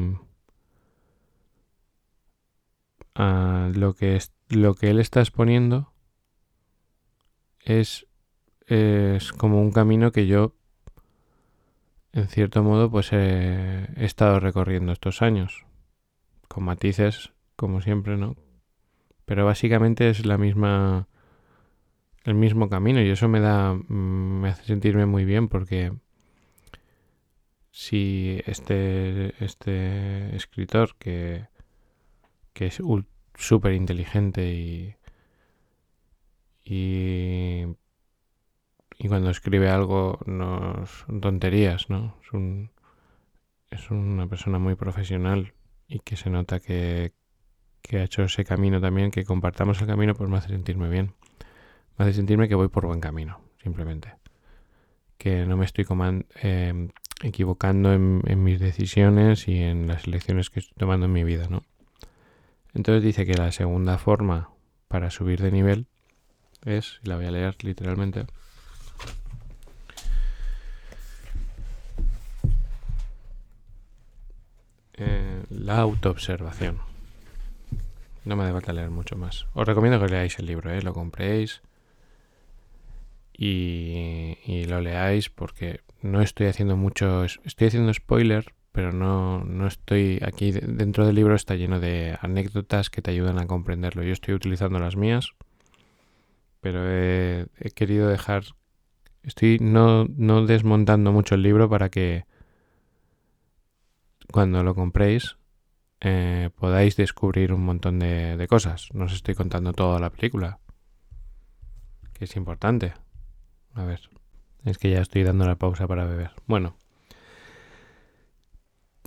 uh, 3.18 3.72
lo, 3.74 3.94
que 3.94 4.16
es, 4.16 4.32
lo 4.48 4.74
que 4.74 4.90
él 4.90 5.00
está 5.00 5.20
exponiendo 5.20 5.92
es, 7.60 8.06
es 8.68 9.32
como 9.32 9.60
un 9.60 9.72
camino 9.72 10.12
que 10.12 10.26
yo 10.26 10.54
en 12.12 12.28
cierto 12.28 12.62
modo 12.62 12.90
pues 12.90 13.12
he, 13.12 13.88
estado 13.96 14.40
recorriendo 14.40 14.92
estos 14.92 15.22
años. 15.22 15.64
Con 16.48 16.64
matices 16.64 17.32
como 17.56 17.80
siempre 17.80 18.16
no 18.16 18.36
pero 19.28 19.44
básicamente 19.44 20.08
es 20.08 20.24
la 20.24 20.38
misma 20.38 21.06
el 22.24 22.34
mismo 22.34 22.70
camino 22.70 23.02
y 23.02 23.10
eso 23.10 23.28
me 23.28 23.40
da 23.40 23.74
mm, 23.74 24.40
me 24.40 24.48
hace 24.48 24.64
sentirme 24.64 25.04
muy 25.04 25.26
bien 25.26 25.48
porque 25.48 25.92
si 27.70 28.40
este, 28.46 29.34
este 29.44 30.34
escritor 30.34 30.96
que, 30.98 31.46
que 32.52 32.66
es 32.66 32.80
súper 33.34 33.72
inteligente 33.74 34.52
y, 36.64 37.66
y, 38.98 39.08
cuando 39.08 39.30
escribe 39.30 39.68
algo 39.70 40.18
no 40.26 40.84
son 40.86 41.20
tonterías, 41.20 41.88
¿no? 41.88 42.16
Es, 42.22 42.32
un, 42.32 42.70
es 43.70 43.90
una 43.90 44.26
persona 44.26 44.58
muy 44.58 44.74
profesional 44.74 45.54
y 45.86 46.00
que 46.00 46.16
se 46.16 46.30
nota 46.30 46.60
que, 46.60 47.12
que 47.82 47.98
ha 47.98 48.04
hecho 48.04 48.22
ese 48.22 48.44
camino 48.44 48.80
también, 48.80 49.10
que 49.10 49.24
compartamos 49.24 49.80
el 49.80 49.86
camino, 49.86 50.14
pues 50.14 50.28
me 50.28 50.36
hace 50.36 50.48
sentirme 50.48 50.88
bien. 50.88 51.14
Me 51.96 52.04
hace 52.04 52.14
sentirme 52.14 52.48
que 52.48 52.54
voy 52.54 52.68
por 52.68 52.86
buen 52.86 53.00
camino, 53.00 53.40
simplemente. 53.62 54.14
Que 55.16 55.46
no 55.46 55.56
me 55.56 55.64
estoy 55.64 55.86
eh, 56.42 56.88
equivocando 57.22 57.92
en, 57.92 58.44
mis 58.44 58.60
decisiones 58.60 59.48
y 59.48 59.58
en 59.62 59.88
las 59.88 60.06
elecciones 60.06 60.50
que 60.50 60.60
estoy 60.60 60.76
tomando 60.76 61.06
en 61.06 61.12
mi 61.12 61.24
vida, 61.24 61.48
¿no? 61.48 61.64
Entonces 62.74 63.02
dice 63.02 63.26
que 63.26 63.34
la 63.34 63.50
segunda 63.50 63.98
forma 63.98 64.50
para 64.86 65.10
subir 65.10 65.40
de 65.40 65.50
nivel 65.50 65.86
es, 66.64 67.00
y 67.02 67.08
la 67.08 67.16
voy 67.16 67.26
a 67.26 67.30
leer 67.30 67.56
literalmente, 67.64 68.26
la 75.50 75.78
autoobservación. 75.78 76.78
No 78.24 78.36
me 78.36 78.44
hace 78.44 78.52
falta 78.52 78.72
leer 78.72 78.90
mucho 78.90 79.16
más. 79.16 79.46
Os 79.54 79.66
recomiendo 79.66 80.00
que 80.00 80.08
leáis 80.08 80.38
el 80.38 80.46
libro, 80.46 80.70
¿eh? 80.70 80.82
lo 80.82 80.92
compréis 80.92 81.62
y, 83.32 84.36
y 84.44 84.64
lo 84.64 84.80
leáis 84.80 85.30
porque 85.30 85.80
no 86.02 86.20
estoy 86.20 86.46
haciendo 86.46 86.76
mucho, 86.76 87.24
estoy 87.24 87.68
haciendo 87.68 87.92
spoiler, 87.94 88.52
pero 88.72 88.92
no, 88.92 89.44
no 89.44 89.66
estoy 89.66 90.20
aquí 90.22 90.52
dentro 90.52 91.06
del 91.06 91.16
libro 91.16 91.34
está 91.34 91.54
lleno 91.56 91.80
de 91.80 92.16
anécdotas 92.20 92.90
que 92.90 93.02
te 93.02 93.10
ayudan 93.10 93.38
a 93.38 93.46
comprenderlo. 93.46 94.02
Yo 94.02 94.12
estoy 94.12 94.34
utilizando 94.34 94.78
las 94.78 94.94
mías, 94.94 95.32
pero 96.60 96.84
he, 96.86 97.46
querido 97.74 98.08
dejar, 98.08 98.44
estoy 99.22 99.58
no, 99.60 100.06
no 100.16 100.46
desmontando 100.46 101.12
mucho 101.12 101.34
el 101.34 101.42
libro 101.42 101.68
para 101.68 101.88
que 101.88 102.24
cuando 104.32 104.62
lo 104.62 104.74
compréis 104.74 105.38
eh, 106.00 106.50
podáis 106.54 106.96
descubrir 106.96 107.52
un 107.52 107.64
montón 107.64 107.98
de, 107.98 108.46
cosas. 108.48 108.88
No 108.92 109.06
os 109.06 109.14
estoy 109.14 109.34
contando 109.34 109.72
toda 109.72 109.98
la 109.98 110.10
película, 110.10 110.60
que 112.12 112.24
es 112.24 112.36
importante. 112.36 112.94
A 113.74 113.84
ver. 113.84 114.00
Es 114.64 114.78
que 114.78 114.90
ya 114.90 115.00
estoy 115.00 115.22
dando 115.24 115.46
la 115.46 115.56
pausa 115.56 115.86
para 115.86 116.04
beber. 116.04 116.32
Bueno. 116.46 116.76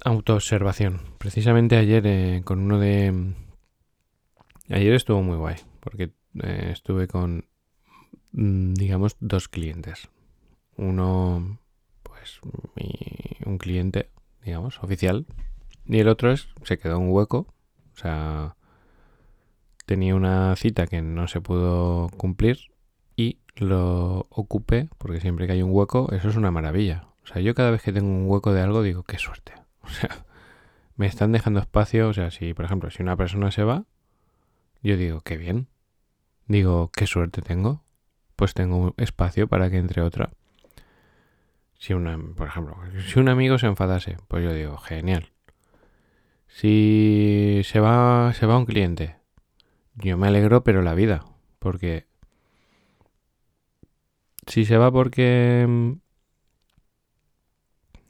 Autoobservación. 0.04 1.02
Precisamente 1.18 1.78
ayer 1.78 2.06
eh, 2.08 2.42
con 2.44 2.60
uno 2.60 2.80
de... 2.80 3.34
Ayer 4.70 4.94
estuvo 4.94 5.22
muy 5.22 5.38
guay, 5.38 5.58
porque 5.80 6.12
eh, 6.42 6.70
estuve 6.72 7.08
con, 7.08 7.46
mm, 8.32 8.74
digamos, 8.74 9.18
dos 9.20 9.48
clientes. 9.48 10.10
Uno, 10.78 11.60
pues, 12.04 12.40
un 13.46 13.58
cliente, 13.58 14.10
digamos, 14.44 14.82
oficial. 14.84 15.26
Y 15.86 16.00
el 16.00 16.08
otro 16.08 16.32
es, 16.32 16.50
se 16.64 16.78
quedó 16.78 17.00
un 17.00 17.10
hueco. 17.10 17.48
O 17.94 17.98
sea, 17.98 18.56
tenía 19.86 20.16
una 20.16 20.56
cita 20.56 20.88
que 20.88 21.02
no 21.02 21.28
se 21.28 21.42
pudo 21.42 22.10
cumplir 22.18 22.72
y 23.16 23.40
lo 23.56 24.28
ocupe, 24.30 24.90
porque 24.98 25.20
siempre 25.20 25.48
que 25.48 25.54
hay 25.54 25.62
un 25.62 25.72
hueco, 25.72 26.12
eso 26.12 26.30
es 26.30 26.36
una 26.36 26.52
maravilla. 26.52 27.08
O 27.24 27.28
sea, 27.28 27.42
yo 27.42 27.54
cada 27.54 27.72
vez 27.72 27.82
que 27.82 27.94
tengo 27.94 28.08
un 28.08 28.30
hueco 28.30 28.54
de 28.54 28.62
algo 28.62 28.82
digo, 28.82 29.04
qué 29.04 29.18
suerte. 29.18 29.54
O 29.84 29.90
sea, 29.90 30.26
me 30.96 31.08
están 31.08 31.32
dejando 31.32 31.60
espacio. 31.60 32.08
O 32.08 32.14
sea, 32.14 32.32
si, 32.32 32.54
por 32.54 32.66
ejemplo, 32.66 32.92
si 32.92 33.02
una 33.02 33.18
persona 33.18 33.52
se 33.52 33.64
va, 33.64 33.86
yo 34.84 34.96
digo, 34.96 35.22
qué 35.22 35.38
bien. 35.38 35.68
Digo, 36.48 36.92
qué 36.96 37.08
suerte 37.08 37.42
tengo. 37.42 37.84
Pues 38.36 38.54
tengo 38.54 38.94
espacio 38.98 39.48
para 39.48 39.70
que 39.70 39.78
entre 39.78 40.02
otra. 40.02 40.32
Si 41.82 41.96
una, 41.96 42.16
por 42.16 42.48
ejemplo, 42.48 42.78
si 43.08 43.18
un 43.18 43.28
amigo 43.28 43.58
se 43.58 43.66
enfadase, 43.66 44.18
pues 44.28 44.44
yo 44.44 44.54
digo, 44.54 44.78
genial. 44.78 45.32
Si 46.48 47.62
se 47.64 47.80
va, 47.80 48.32
se 48.36 48.46
va 48.46 48.56
un 48.60 48.68
cliente, 48.68 49.16
yo 49.96 50.16
me 50.16 50.28
alegro, 50.28 50.64
pero 50.64 50.84
la 50.84 50.94
vida, 50.94 51.26
porque 51.58 52.06
si 54.46 54.64
se 54.64 54.78
va 54.78 54.92
porque 54.92 55.66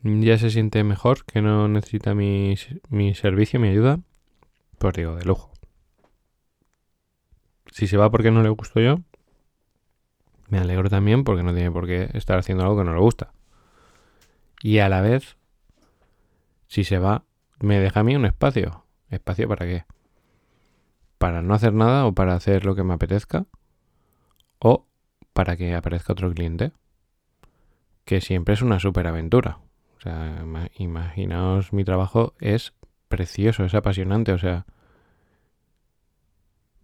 mm, 0.04 0.22
ya 0.22 0.38
se 0.38 0.50
siente 0.50 0.84
mejor, 0.84 1.24
que 1.24 1.42
no 1.42 1.70
necesita 1.70 2.13
mi, 2.13 2.56
mi 2.90 3.16
servicio, 3.16 3.58
mi 3.58 3.70
ayuda, 3.70 4.01
pues 4.80 4.96
digo, 4.96 5.16
de 5.16 5.24
lujo. 5.24 5.54
Si 7.72 7.88
se 7.88 7.96
va 7.96 8.12
porque 8.12 8.32
no 8.32 8.44
le 8.44 8.50
gusto 8.50 8.82
yo, 8.82 8.98
me 10.50 10.58
alegro 10.58 10.90
también 10.90 11.24
porque 11.24 11.44
no 11.44 11.54
tiene 11.54 11.72
por 11.72 11.88
qué 11.88 12.10
estar 12.16 12.38
haciendo 12.38 12.66
algo 12.66 12.75
que 12.78 12.84
no 12.84 12.94
le 12.94 13.00
gusta. 13.00 13.32
Y 14.62 14.80
a 14.80 14.89
la 14.89 15.01
vez, 15.01 15.38
si 16.68 16.84
se 16.84 17.00
va, 17.00 17.25
me 17.60 17.80
deja 17.80 18.01
a 18.01 18.03
mí 18.03 18.15
un 18.15 18.25
espacio. 18.25 18.86
¿Espacio 19.10 19.48
para 19.48 19.65
qué? 19.65 19.86
Para 21.18 21.41
no 21.41 21.53
hacer 21.53 21.74
nada 21.74 22.06
o 22.06 22.13
para 22.13 22.36
hacer 22.36 22.65
lo 22.65 22.75
que 22.75 22.84
me 22.84 22.94
apetezca. 22.94 23.46
O 24.60 24.86
para 25.34 25.58
que 25.58 25.74
aparezca 25.75 26.13
otro 26.13 26.32
cliente. 26.34 26.72
Que 28.06 28.22
siempre 28.22 28.53
es 28.53 28.62
una 28.62 28.80
superaventura. 28.80 29.60
O 29.98 30.01
sea, 30.01 30.44
imaginaos 30.77 31.74
mi 31.74 31.84
trabajo 31.84 32.34
es 32.39 32.74
precioso, 33.08 33.65
es 33.65 33.74
apasionante. 33.74 34.32
O 34.32 34.38
sea, 34.38 34.65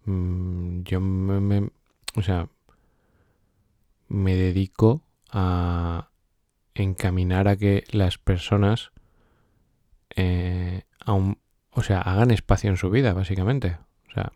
mm, 0.04 0.82
yo 0.82 1.00
me, 1.00 1.70
o 2.14 2.22
sea, 2.22 2.48
me 4.08 4.34
dedico 4.34 5.02
a 5.30 6.08
encaminar 6.82 7.48
a 7.48 7.56
que 7.56 7.84
las 7.90 8.18
personas 8.18 8.92
eh, 10.16 10.82
o 11.06 11.82
sea, 11.82 12.00
hagan 12.00 12.30
espacio 12.30 12.70
en 12.70 12.76
su 12.76 12.90
vida, 12.90 13.12
básicamente. 13.12 13.78
O 14.08 14.12
sea, 14.12 14.32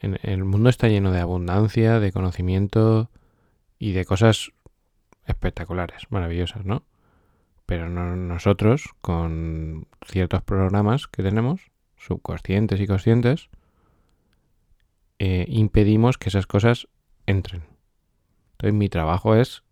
el 0.00 0.44
mundo 0.44 0.70
está 0.70 0.88
lleno 0.88 1.10
de 1.12 1.20
abundancia, 1.20 2.00
de 2.00 2.12
conocimiento 2.12 3.10
y 3.78 3.92
de 3.92 4.04
cosas 4.04 4.52
espectaculares, 5.26 6.04
maravillosas, 6.10 6.64
¿no? 6.64 6.84
pero 7.68 7.90
no, 7.90 8.16
nosotros, 8.16 8.94
con 9.02 9.88
ciertos 10.06 10.42
programas 10.42 11.06
que 11.06 11.22
tenemos, 11.22 11.70
subconscientes 11.98 12.80
y 12.80 12.86
conscientes, 12.86 13.50
eh, 15.18 15.44
impedimos 15.48 16.16
que 16.16 16.30
esas 16.30 16.46
cosas 16.46 16.88
entren. 17.26 17.64
Entonces 18.52 18.72
mi 18.72 18.88
trabajo 18.88 19.34
es 19.34 19.64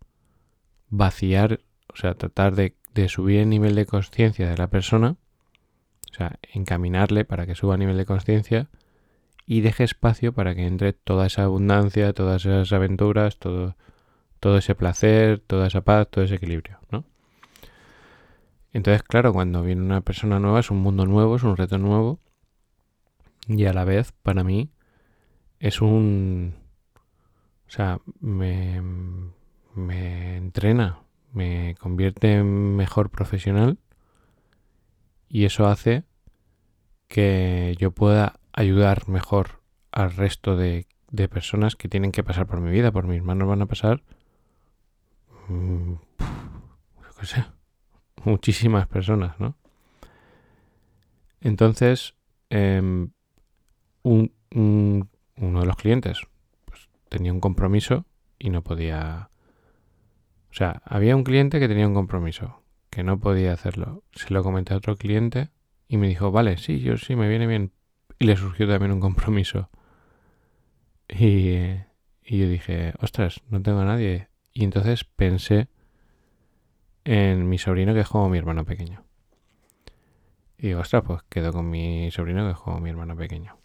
vaciar, 0.89 1.59
o 1.91 1.95
sea, 1.95 2.13
tratar 2.13 2.55
de, 2.55 2.75
subir 3.07 3.39
el 3.41 3.49
nivel 3.49 3.75
de 3.75 3.85
conciencia 3.85 4.49
de 4.49 4.57
la 4.57 4.67
persona, 4.67 5.17
o 6.11 6.13
sea, 6.15 6.39
encaminarle 6.53 7.25
para 7.25 7.45
que 7.45 7.55
suba 7.55 7.75
a 7.75 7.77
nivel 7.77 7.97
de 7.97 8.05
conciencia 8.05 8.69
y 9.45 9.61
deje 9.61 9.83
espacio 9.83 10.33
para 10.33 10.55
que 10.55 10.65
entre 10.65 10.93
toda 10.93 11.27
esa 11.27 11.43
abundancia, 11.43 12.13
todas 12.13 12.45
esas 12.45 12.73
aventuras, 12.73 13.37
todo, 13.37 13.75
todo 14.39 14.57
ese 14.57 14.73
placer, 14.73 15.39
toda 15.39 15.67
esa 15.67 15.81
paz, 15.81 16.07
todo 16.09 16.23
ese 16.23 16.35
equilibrio, 16.35 16.79
¿no? 16.91 17.05
Entonces, 18.73 19.03
claro, 19.03 19.31
cuando 19.31 19.63
viene 19.63 19.81
una 19.81 20.01
persona 20.01 20.39
nueva 20.39 20.59
es 20.59 20.71
un 20.71 20.77
mundo 20.77 21.05
nuevo, 21.05 21.35
es 21.35 21.43
un 21.43 21.55
reto 21.55 21.77
nuevo 21.77 22.19
y 23.47 23.65
a 23.65 23.73
la 23.73 23.85
vez, 23.85 24.11
para 24.23 24.43
mí, 24.43 24.69
es 25.59 25.81
un... 25.81 26.55
O 27.67 27.69
sea, 27.69 27.99
me, 28.19 28.81
me 29.77 30.37
entrena, 30.37 30.99
me 31.31 31.75
convierte 31.79 32.33
en 32.33 32.75
mejor 32.75 33.09
profesional 33.09 33.77
y 35.29 35.45
eso 35.45 35.67
hace 35.67 36.03
que 37.07 37.75
yo 37.79 37.91
pueda 37.91 38.39
ayudar 38.53 39.07
mejor 39.07 39.61
al 39.91 40.11
resto 40.11 40.55
de, 40.57 40.85
personas 41.29 41.75
que 41.75 41.87
tienen 41.87 42.11
que 42.11 42.23
pasar 42.23 42.47
por 42.47 42.59
mi 42.59 42.71
vida, 42.71 42.91
por 42.91 43.07
mis 43.07 43.23
manos 43.23 43.47
van 43.47 43.61
a 43.61 43.65
pasar 43.65 44.03
qué 47.19 47.25
sé, 47.25 47.45
muchísimas 48.23 48.87
personas, 48.87 49.39
¿no? 49.39 49.55
Entonces, 51.41 52.15
un, 52.49 53.13
un, 54.03 55.09
uno 55.37 55.59
de 55.59 55.65
los 55.65 55.75
clientes 55.75 56.19
pues, 56.65 56.89
tenía 57.09 57.33
un 57.33 57.39
compromiso 57.39 58.05
y 58.39 58.49
no 58.49 58.63
podía... 58.63 59.29
O 60.51 60.53
sea, 60.53 60.81
había 60.85 61.15
un 61.15 61.23
cliente 61.23 61.59
que 61.59 61.67
tenía 61.67 61.87
un 61.87 61.93
compromiso, 61.93 62.63
que 62.89 63.03
no 63.03 63.19
podía 63.19 63.53
hacerlo. 63.53 64.03
Se 64.13 64.33
lo 64.33 64.43
comenté 64.43 64.73
a 64.73 64.77
otro 64.77 64.95
cliente 64.95 65.49
y 65.87 65.97
me 65.97 66.07
dijo, 66.07 66.31
vale, 66.31 66.57
sí, 66.57 66.79
yo 66.79 66.97
sí, 66.97 67.15
me 67.15 67.29
viene 67.29 67.47
bien. 67.47 67.71
Y 68.19 68.25
le 68.25 68.35
surgió 68.35 68.67
también 68.67 68.91
un 68.91 68.99
compromiso. 68.99 69.69
Y, 71.07 71.51
y 72.23 72.37
yo 72.39 72.49
dije, 72.49 72.93
ostras, 72.99 73.41
no 73.49 73.61
tengo 73.61 73.79
a 73.79 73.85
nadie. 73.85 74.29
Y 74.53 74.63
entonces 74.63 75.03
pensé 75.03 75.67
en 77.05 77.47
mi 77.47 77.57
sobrino 77.57 77.93
que 77.93 78.01
es 78.01 78.07
como 78.09 78.29
mi 78.29 78.37
hermano 78.37 78.65
pequeño. 78.65 79.05
Y 80.57 80.67
digo, 80.67 80.81
ostras, 80.81 81.03
pues 81.05 81.21
quedo 81.29 81.53
con 81.53 81.69
mi 81.69 82.09
sobrino 82.11 82.45
que 82.45 82.51
es 82.51 82.57
como 82.57 82.79
mi 82.79 82.89
hermano 82.89 83.15
pequeño. 83.15 83.57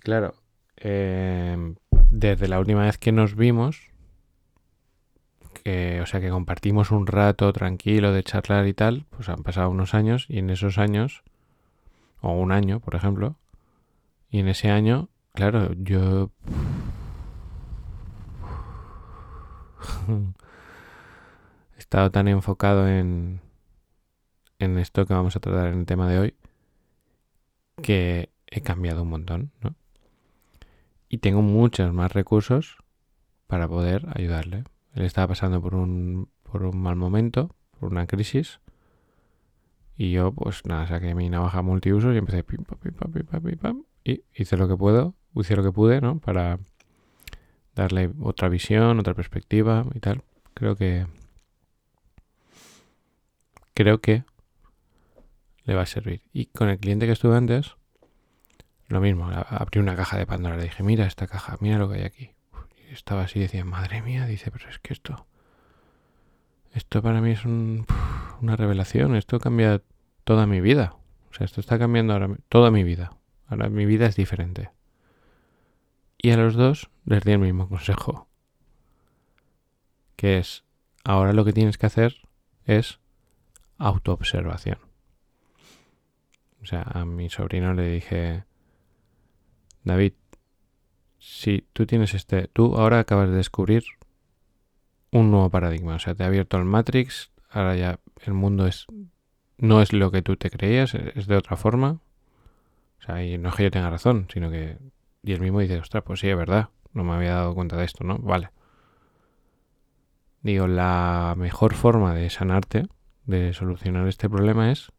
Claro, 0.00 0.34
eh, 0.76 1.74
desde 2.10 2.48
la 2.48 2.58
última 2.58 2.82
vez 2.84 2.98
que 2.98 3.12
nos 3.12 3.36
vimos, 3.36 3.91
que, 5.62 6.00
o 6.00 6.06
sea, 6.06 6.20
que 6.20 6.30
compartimos 6.30 6.90
un 6.90 7.06
rato 7.06 7.52
tranquilo 7.52 8.12
de 8.12 8.22
charlar 8.22 8.66
y 8.66 8.74
tal, 8.74 9.06
pues 9.10 9.28
han 9.28 9.42
pasado 9.42 9.70
unos 9.70 9.94
años 9.94 10.26
y 10.28 10.38
en 10.38 10.50
esos 10.50 10.78
años, 10.78 11.22
o 12.20 12.32
un 12.32 12.52
año, 12.52 12.80
por 12.80 12.94
ejemplo, 12.94 13.36
y 14.30 14.40
en 14.40 14.48
ese 14.48 14.70
año, 14.70 15.08
claro, 15.32 15.72
yo... 15.74 16.30
he 21.76 21.78
estado 21.78 22.10
tan 22.10 22.28
enfocado 22.28 22.88
en, 22.88 23.40
en 24.58 24.78
esto 24.78 25.06
que 25.06 25.14
vamos 25.14 25.36
a 25.36 25.40
tratar 25.40 25.68
en 25.68 25.80
el 25.80 25.86
tema 25.86 26.08
de 26.08 26.18
hoy, 26.18 26.34
que 27.82 28.30
he 28.46 28.60
cambiado 28.60 29.02
un 29.02 29.08
montón, 29.08 29.50
¿no? 29.62 29.74
y 31.12 31.18
tengo 31.18 31.42
muchos 31.42 31.92
más 31.92 32.10
recursos 32.10 32.78
para 33.46 33.68
poder 33.68 34.06
ayudarle. 34.14 34.64
Él 34.94 35.04
estaba 35.04 35.28
pasando 35.28 35.60
por 35.60 35.74
un, 35.74 36.28
por 36.42 36.64
un 36.64 36.80
mal 36.80 36.96
momento, 36.96 37.54
por 37.78 37.90
una 37.90 38.06
crisis. 38.06 38.60
Y 39.96 40.12
yo, 40.12 40.32
pues 40.32 40.64
nada, 40.66 40.86
saqué 40.86 41.14
mi 41.14 41.28
navaja 41.28 41.62
multiuso 41.62 42.12
y 42.12 42.18
empecé 42.18 42.44
pim, 42.44 42.64
pam, 42.64 42.78
pim, 42.78 42.92
pam, 42.92 43.12
pim, 43.12 43.26
pam, 43.26 43.42
pim, 43.42 43.58
pam, 43.58 43.84
y 44.04 44.24
hice 44.34 44.56
lo 44.56 44.68
que 44.68 44.76
puedo, 44.76 45.14
hice 45.34 45.56
lo 45.56 45.62
que 45.62 45.72
pude, 45.72 46.00
¿no? 46.00 46.18
Para 46.18 46.58
darle 47.74 48.10
otra 48.20 48.48
visión, 48.48 48.98
otra 48.98 49.14
perspectiva 49.14 49.86
y 49.94 50.00
tal. 50.00 50.22
Creo 50.54 50.76
que 50.76 51.06
creo 53.74 54.00
que 54.00 54.24
le 55.64 55.74
va 55.74 55.82
a 55.82 55.86
servir. 55.86 56.22
Y 56.32 56.46
con 56.46 56.68
el 56.68 56.78
cliente 56.78 57.06
que 57.06 57.12
estuve 57.12 57.36
antes, 57.36 57.76
lo 58.88 59.00
mismo, 59.00 59.28
abrí 59.30 59.80
una 59.80 59.96
caja 59.96 60.18
de 60.18 60.26
Pandora, 60.26 60.56
le 60.56 60.64
dije, 60.64 60.82
mira 60.82 61.06
esta 61.06 61.26
caja, 61.26 61.56
mira 61.60 61.78
lo 61.78 61.88
que 61.88 61.96
hay 61.96 62.04
aquí. 62.04 62.30
Estaba 62.92 63.22
así 63.22 63.38
y 63.38 63.42
decía, 63.42 63.64
madre 63.64 64.02
mía, 64.02 64.26
dice, 64.26 64.50
pero 64.50 64.68
es 64.68 64.78
que 64.78 64.92
esto, 64.92 65.26
esto 66.72 67.02
para 67.02 67.20
mí 67.20 67.30
es 67.30 67.44
un, 67.44 67.86
una 68.40 68.56
revelación, 68.56 69.16
esto 69.16 69.38
cambia 69.38 69.82
toda 70.24 70.46
mi 70.46 70.60
vida. 70.60 70.96
O 71.30 71.34
sea, 71.34 71.46
esto 71.46 71.60
está 71.60 71.78
cambiando 71.78 72.12
ahora 72.12 72.36
toda 72.48 72.70
mi 72.70 72.84
vida. 72.84 73.16
Ahora 73.46 73.70
mi 73.70 73.86
vida 73.86 74.06
es 74.06 74.16
diferente. 74.16 74.70
Y 76.18 76.30
a 76.30 76.36
los 76.36 76.54
dos 76.54 76.90
les 77.04 77.24
di 77.24 77.32
el 77.32 77.38
mismo 77.38 77.68
consejo. 77.68 78.28
Que 80.16 80.38
es, 80.38 80.64
ahora 81.02 81.32
lo 81.32 81.44
que 81.44 81.52
tienes 81.52 81.78
que 81.78 81.86
hacer 81.86 82.16
es 82.64 83.00
autoobservación. 83.78 84.78
O 86.62 86.66
sea, 86.66 86.82
a 86.82 87.04
mi 87.04 87.28
sobrino 87.28 87.74
le 87.74 87.90
dije, 87.90 88.44
David, 89.82 90.12
si 91.22 91.64
tú 91.72 91.86
tienes 91.86 92.14
este, 92.14 92.48
tú 92.48 92.74
ahora 92.74 92.98
acabas 92.98 93.30
de 93.30 93.36
descubrir 93.36 93.84
un 95.12 95.30
nuevo 95.30 95.50
paradigma, 95.50 95.94
o 95.94 95.98
sea, 96.00 96.16
te 96.16 96.24
ha 96.24 96.26
abierto 96.26 96.56
el 96.56 96.64
Matrix, 96.64 97.30
ahora 97.48 97.76
ya 97.76 98.00
el 98.24 98.34
mundo 98.34 98.66
es 98.66 98.86
no 99.56 99.80
es 99.80 99.92
lo 99.92 100.10
que 100.10 100.22
tú 100.22 100.36
te 100.36 100.50
creías, 100.50 100.94
es 100.94 101.28
de 101.28 101.36
otra 101.36 101.56
forma. 101.56 102.00
O 102.98 103.04
sea, 103.04 103.24
y 103.24 103.38
no 103.38 103.50
es 103.50 103.54
que 103.54 103.62
yo 103.62 103.70
tenga 103.70 103.88
razón, 103.88 104.26
sino 104.32 104.50
que 104.50 104.78
y 105.22 105.32
él 105.32 105.40
mismo 105.40 105.60
dice, 105.60 105.78
ostras, 105.78 106.02
pues 106.04 106.18
sí, 106.18 106.28
es 106.28 106.36
verdad, 106.36 106.70
no 106.92 107.04
me 107.04 107.12
había 107.12 107.34
dado 107.34 107.54
cuenta 107.54 107.76
de 107.76 107.84
esto, 107.84 108.02
¿no? 108.02 108.18
Vale. 108.18 108.50
Digo, 110.40 110.66
la 110.66 111.34
mejor 111.38 111.74
forma 111.74 112.14
de 112.14 112.28
sanarte, 112.30 112.88
de 113.26 113.52
solucionar 113.52 114.08
este 114.08 114.28
problema 114.28 114.72
es 114.72 114.90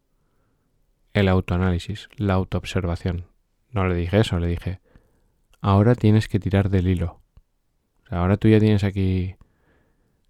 el 1.11 1.27
autoanálisis, 1.27 2.07
la 2.15 2.35
autoobservación. 2.35 3.25
No 3.71 3.85
le 3.89 3.95
dije 3.95 4.21
eso, 4.21 4.39
le 4.39 4.47
dije, 4.47 4.79
ahora 5.63 5.95
tienes 5.95 6.27
que 6.27 6.41
tirar 6.41 6.69
del 6.69 6.89
hilo. 6.89 7.21
Ahora 8.09 8.35
tú 8.35 8.49
ya 8.49 8.59
tienes 8.59 8.83
aquí 8.83 9.37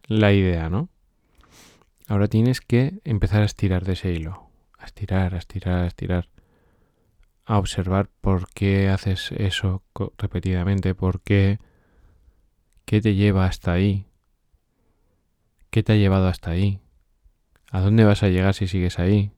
la 0.05 0.31
idea, 0.31 0.69
¿no? 0.69 0.89
Ahora 2.07 2.27
tienes 2.27 2.61
que 2.61 3.01
empezar 3.03 3.41
a 3.41 3.45
estirar 3.45 3.83
de 3.83 3.93
ese 3.93 4.13
hilo. 4.13 4.51
A 4.77 4.85
estirar, 4.85 5.33
a 5.33 5.39
estirar, 5.39 5.79
a 5.79 5.87
estirar. 5.87 6.29
A 7.45 7.57
observar 7.57 8.09
por 8.21 8.47
qué 8.53 8.89
haces 8.89 9.31
eso 9.31 9.81
repetidamente, 10.19 10.93
por 10.93 11.19
qué, 11.21 11.57
qué 12.85 13.01
te 13.01 13.15
lleva 13.15 13.47
hasta 13.47 13.73
ahí, 13.73 14.05
qué 15.71 15.81
te 15.81 15.93
ha 15.93 15.95
llevado 15.95 16.27
hasta 16.27 16.51
ahí, 16.51 16.79
a 17.71 17.81
dónde 17.81 18.05
vas 18.05 18.21
a 18.21 18.29
llegar 18.29 18.53
si 18.53 18.67
sigues 18.67 18.99
ahí. 18.99 19.31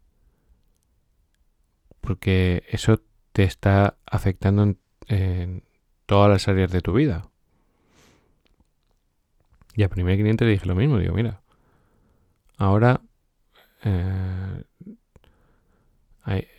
Porque 2.01 2.63
eso 2.69 3.01
te 3.31 3.43
está 3.43 3.97
afectando 4.05 4.75
en 5.07 5.63
todas 6.05 6.29
las 6.29 6.47
áreas 6.47 6.71
de 6.71 6.81
tu 6.81 6.93
vida. 6.93 7.29
Y 9.75 9.83
al 9.83 9.89
primer 9.89 10.17
cliente 10.17 10.45
le 10.45 10.51
dije 10.51 10.65
lo 10.65 10.75
mismo, 10.75 10.99
digo, 10.99 11.13
mira, 11.13 11.41
ahora 12.57 13.01
eh, 13.83 14.63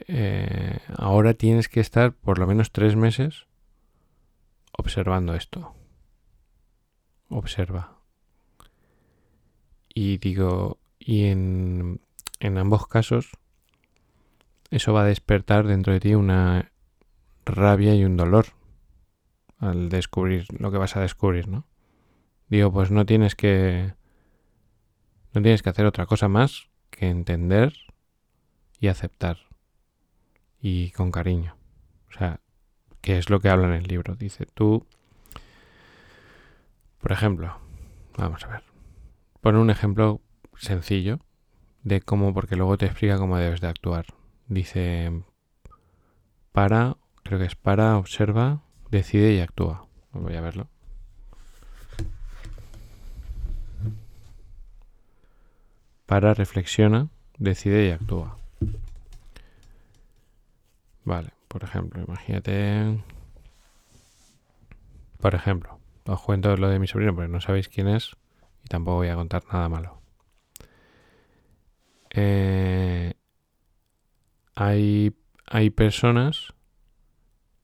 eh, 0.08 0.78
ahora 0.96 1.34
tienes 1.34 1.68
que 1.68 1.80
estar 1.80 2.12
por 2.12 2.38
lo 2.38 2.46
menos 2.46 2.72
tres 2.72 2.94
meses 2.94 3.46
observando 4.72 5.34
esto. 5.34 5.74
Observa. 7.28 7.96
Y 9.92 10.18
digo, 10.18 10.78
y 10.98 11.24
en, 11.24 12.00
en 12.38 12.58
ambos 12.58 12.86
casos 12.86 13.30
eso 14.70 14.92
va 14.92 15.02
a 15.02 15.06
despertar 15.06 15.66
dentro 15.66 15.92
de 15.92 16.00
ti 16.00 16.14
una 16.14 16.70
rabia 17.44 17.94
y 17.94 18.04
un 18.04 18.16
dolor 18.16 18.46
al 19.58 19.88
descubrir 19.88 20.46
lo 20.58 20.70
que 20.70 20.78
vas 20.78 20.96
a 20.96 21.00
descubrir, 21.00 21.48
¿no? 21.48 21.66
Digo, 22.48 22.72
pues 22.72 22.90
no 22.90 23.06
tienes 23.06 23.34
que 23.34 23.94
no 25.34 25.42
tienes 25.42 25.62
que 25.62 25.70
hacer 25.70 25.86
otra 25.86 26.06
cosa 26.06 26.28
más 26.28 26.68
que 26.90 27.08
entender 27.08 27.74
y 28.80 28.88
aceptar 28.88 29.38
y 30.60 30.90
con 30.92 31.10
cariño. 31.10 31.56
O 32.08 32.12
sea, 32.12 32.40
que 33.00 33.18
es 33.18 33.30
lo 33.30 33.40
que 33.40 33.50
habla 33.50 33.68
en 33.68 33.74
el 33.74 33.84
libro. 33.84 34.16
Dice, 34.16 34.46
tú, 34.46 34.86
por 36.98 37.12
ejemplo, 37.12 37.58
vamos 38.16 38.44
a 38.44 38.48
ver, 38.48 38.64
pon 39.40 39.56
un 39.56 39.70
ejemplo 39.70 40.20
sencillo 40.56 41.20
de 41.82 42.00
cómo, 42.00 42.34
porque 42.34 42.56
luego 42.56 42.78
te 42.78 42.86
explica 42.86 43.18
cómo 43.18 43.36
debes 43.36 43.60
de 43.60 43.68
actuar. 43.68 44.06
Dice, 44.48 45.22
para, 46.52 46.96
creo 47.22 47.38
que 47.38 47.46
es 47.46 47.56
para, 47.56 47.96
observa, 47.96 48.62
decide 48.90 49.32
y 49.34 49.40
actúa. 49.40 49.86
Voy 50.12 50.34
a 50.34 50.40
verlo. 50.40 50.68
Para, 56.06 56.34
reflexiona, 56.34 57.08
decide 57.38 57.88
y 57.88 57.90
actúa. 57.90 58.36
Vale, 61.04 61.30
por 61.48 61.64
ejemplo, 61.64 62.02
imagínate... 62.02 63.02
Por 65.20 65.34
ejemplo, 65.34 65.80
os 66.04 66.20
cuento 66.20 66.56
lo 66.56 66.68
de 66.68 66.78
mi 66.78 66.86
sobrino 66.86 67.14
porque 67.14 67.32
no 67.32 67.40
sabéis 67.40 67.68
quién 67.68 67.88
es 67.88 68.16
y 68.64 68.68
tampoco 68.68 68.98
voy 68.98 69.08
a 69.08 69.14
contar 69.14 69.42
nada 69.52 69.68
malo. 69.68 70.00
Eh, 72.10 73.14
hay, 74.54 75.16
hay 75.46 75.70
personas 75.70 76.54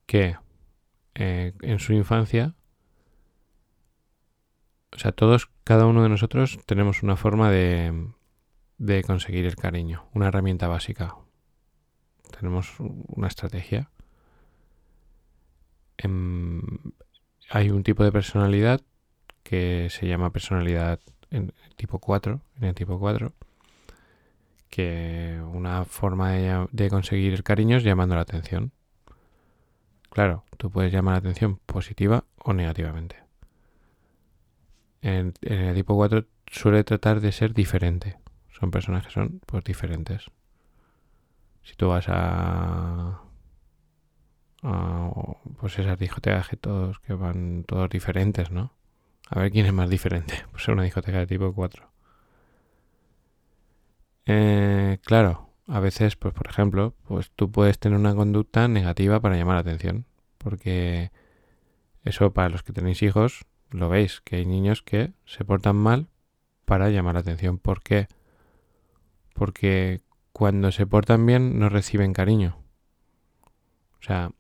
que 0.07 0.37
eh, 1.15 1.53
en 1.61 1.79
su 1.79 1.93
infancia, 1.93 2.55
o 4.95 4.99
sea, 4.99 5.13
todos, 5.13 5.51
cada 5.65 5.87
uno 5.87 6.03
de 6.03 6.09
nosotros 6.09 6.59
tenemos 6.67 7.03
una 7.03 7.17
forma 7.17 7.51
de, 7.51 8.09
de 8.79 9.03
conseguir 9.03 9.47
el 9.47 9.57
cariño, 9.57 10.07
una 10.13 10.29
herramienta 10.29 10.69
básica. 10.69 11.17
Tenemos 12.39 12.75
una 12.79 13.29
estrategia. 13.29 13.91
Em, 15.99 16.61
hay 17.49 17.71
un 17.71 17.83
tipo 17.83 18.03
de 18.05 18.13
personalidad 18.13 18.81
que 19.43 19.89
se 19.91 20.07
llama 20.07 20.33
personalidad 20.33 21.01
en 21.31 21.53
tipo 21.77 21.99
4, 21.99 22.41
en 22.57 22.65
el 22.65 22.75
tipo 22.75 22.99
4, 22.99 23.33
que 24.69 25.41
una 25.53 25.85
forma 25.85 26.33
de, 26.33 26.89
conseguir 26.91 27.35
el 27.35 27.43
cariño 27.43 27.77
es 27.77 27.85
llamando 27.85 28.15
la 28.15 28.23
atención. 28.23 28.73
Claro, 30.13 30.45
tú 30.59 30.71
puedes 30.71 30.93
llamar 30.93 31.15
la 31.15 31.19
atención 31.21 31.57
positiva 31.65 32.25
o 32.37 32.53
negativamente. 32.53 33.17
En, 35.01 35.33
el 35.41 35.75
tipo 35.75 35.97
4 35.97 36.27
suele 36.47 36.85
tratar 36.85 37.21
de 37.21 37.33
ser 37.33 37.55
diferente. 37.55 38.19
Son 38.51 38.71
personas 38.71 39.07
que 39.07 39.11
son 39.11 39.41
pues 39.47 39.65
diferentes. 39.65 40.27
Si 41.63 41.75
tú 41.77 41.89
vas 41.89 42.07
a, 42.09 43.23
a 44.63 45.11
pues 45.59 45.79
esas 45.79 45.99
discotecas 45.99 46.49
que 46.49 46.57
todos 46.59 46.99
que 47.01 47.15
van 47.15 47.65
todos 47.65 47.89
diferentes, 47.89 48.51
¿no? 48.51 48.75
A 49.31 49.41
ver 49.41 49.51
quién 49.51 49.65
es 49.67 49.73
más 49.73 49.89
diferente. 49.89 50.35
Pues 50.53 50.69
una 50.69 50.83
discoteca 50.83 51.21
de 51.21 51.27
tipo 51.27 51.55
4. 51.55 51.91
Eh, 54.27 54.99
claro, 55.05 55.52
a 55.67 55.81
veces, 55.81 56.17
pues 56.17 56.35
por 56.35 56.49
ejemplo, 56.49 56.95
pues 57.07 57.31
tú 57.31 57.51
puedes 57.51 57.79
tener 57.79 57.99
una 57.99 58.15
conducta 58.15 58.69
negativa 58.69 59.21
para 59.21 59.37
llamar 59.37 59.57
la 59.57 59.61
atención, 59.61 60.07
porque 60.39 61.11
eso 62.05 62.33
para 62.33 62.49
los 62.49 62.63
que 62.63 62.73
tenéis 62.73 63.03
hijos 63.03 63.45
lo 63.71 63.89
veis, 63.89 64.21
que 64.21 64.37
hay 64.37 64.47
niños 64.47 64.83
que 64.83 65.13
se 65.25 65.45
portan 65.45 65.77
mal 65.77 66.09
para 66.65 66.91
llamar 66.91 67.15
la 67.15 67.21
atención. 67.21 67.59
¿Por 67.59 67.83
qué? 67.83 68.09
Porque 69.35 70.01
cuando 70.33 70.73
se 70.73 70.87
portan 70.87 71.25
bien 71.25 71.59
no 71.59 71.69
reciben 71.69 72.13
cariño. 72.13 72.59
O 73.99 74.03
sea, 74.05 74.33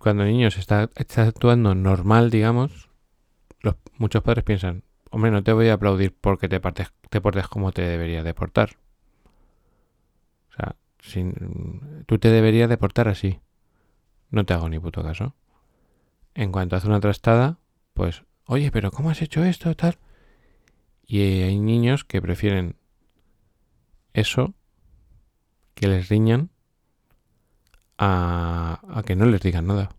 cuando 0.00 0.24
el 0.24 0.30
niño 0.32 0.48
está, 0.48 0.90
está 0.96 1.22
actuando 1.22 1.74
normal, 1.74 2.30
digamos, 2.30 2.90
los, 3.60 3.76
muchos 3.96 4.22
padres 4.22 4.44
piensan, 4.44 4.82
hombre, 5.10 5.30
no 5.30 5.42
te 5.42 5.52
voy 5.52 5.68
a 5.68 5.74
aplaudir 5.74 6.14
porque 6.20 6.48
te, 6.48 6.60
partes, 6.60 6.92
te 7.08 7.20
portes 7.20 7.48
como 7.48 7.72
te 7.72 7.82
deberías 7.82 8.24
de 8.24 8.34
portar. 8.34 8.76
O 10.54 10.56
sea, 10.56 10.76
sin, 11.00 12.04
tú 12.06 12.18
te 12.18 12.28
deberías 12.30 12.68
de 12.68 12.78
portar 12.78 13.08
así. 13.08 13.40
No 14.30 14.44
te 14.44 14.54
hago 14.54 14.68
ni 14.68 14.78
puto 14.78 15.02
caso. 15.02 15.34
En 16.34 16.52
cuanto 16.52 16.76
hace 16.76 16.86
una 16.86 17.00
trastada, 17.00 17.58
pues, 17.92 18.24
oye, 18.46 18.70
pero 18.70 18.90
¿cómo 18.90 19.10
has 19.10 19.22
hecho 19.22 19.44
esto? 19.44 19.74
Tal. 19.74 19.98
Y 21.06 21.20
hay 21.42 21.58
niños 21.60 22.04
que 22.04 22.22
prefieren 22.22 22.76
eso, 24.12 24.54
que 25.74 25.88
les 25.88 26.08
riñan, 26.08 26.50
a, 27.98 29.02
que 29.06 29.16
no 29.16 29.26
les 29.26 29.40
digan 29.40 29.66
nada. 29.66 29.90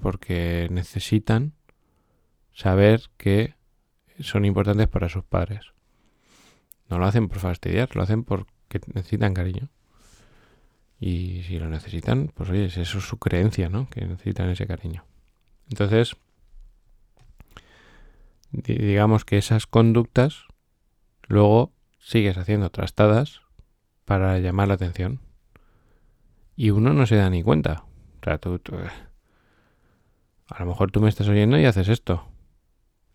Porque 0.00 0.68
necesitan 0.70 1.54
saber 2.52 3.10
que 3.16 3.54
son 4.20 4.44
importantes 4.44 4.88
para 4.88 5.08
sus 5.08 5.24
padres. 5.24 5.72
No 6.88 6.98
lo 6.98 7.06
hacen 7.06 7.28
por 7.28 7.38
fastidiar, 7.38 7.94
lo 7.96 8.02
hacen 8.02 8.24
porque 8.68 8.92
necesitan 8.94 9.34
cariño. 9.34 9.68
Y 10.98 11.42
si 11.42 11.58
lo 11.58 11.68
necesitan, 11.68 12.32
pues 12.34 12.48
oye, 12.50 12.66
eso 12.66 12.80
es 12.80 12.88
su 12.88 13.18
creencia, 13.18 13.68
¿no? 13.68 13.88
Que 13.90 14.06
necesitan 14.06 14.48
ese 14.48 14.66
cariño. 14.66 15.04
Entonces, 15.68 16.16
digamos 18.50 19.24
que 19.24 19.36
esas 19.36 19.66
conductas 19.66 20.44
luego 21.28 21.72
sigues 21.98 22.38
haciendo 22.38 22.70
trastadas 22.70 23.42
para 24.04 24.38
llamar 24.38 24.68
la 24.68 24.74
atención. 24.74 25.20
Y 26.54 26.70
uno 26.70 26.94
no 26.94 27.06
se 27.06 27.16
da 27.16 27.28
ni 27.28 27.42
cuenta. 27.42 27.84
O 28.20 28.24
sea, 28.24 28.38
tú, 28.38 28.54
eh, 28.54 28.88
a 30.48 30.60
lo 30.60 30.66
mejor 30.66 30.90
tú 30.90 31.00
me 31.00 31.08
estás 31.08 31.28
oyendo 31.28 31.58
y 31.58 31.66
haces 31.66 31.88
esto. 31.88 32.26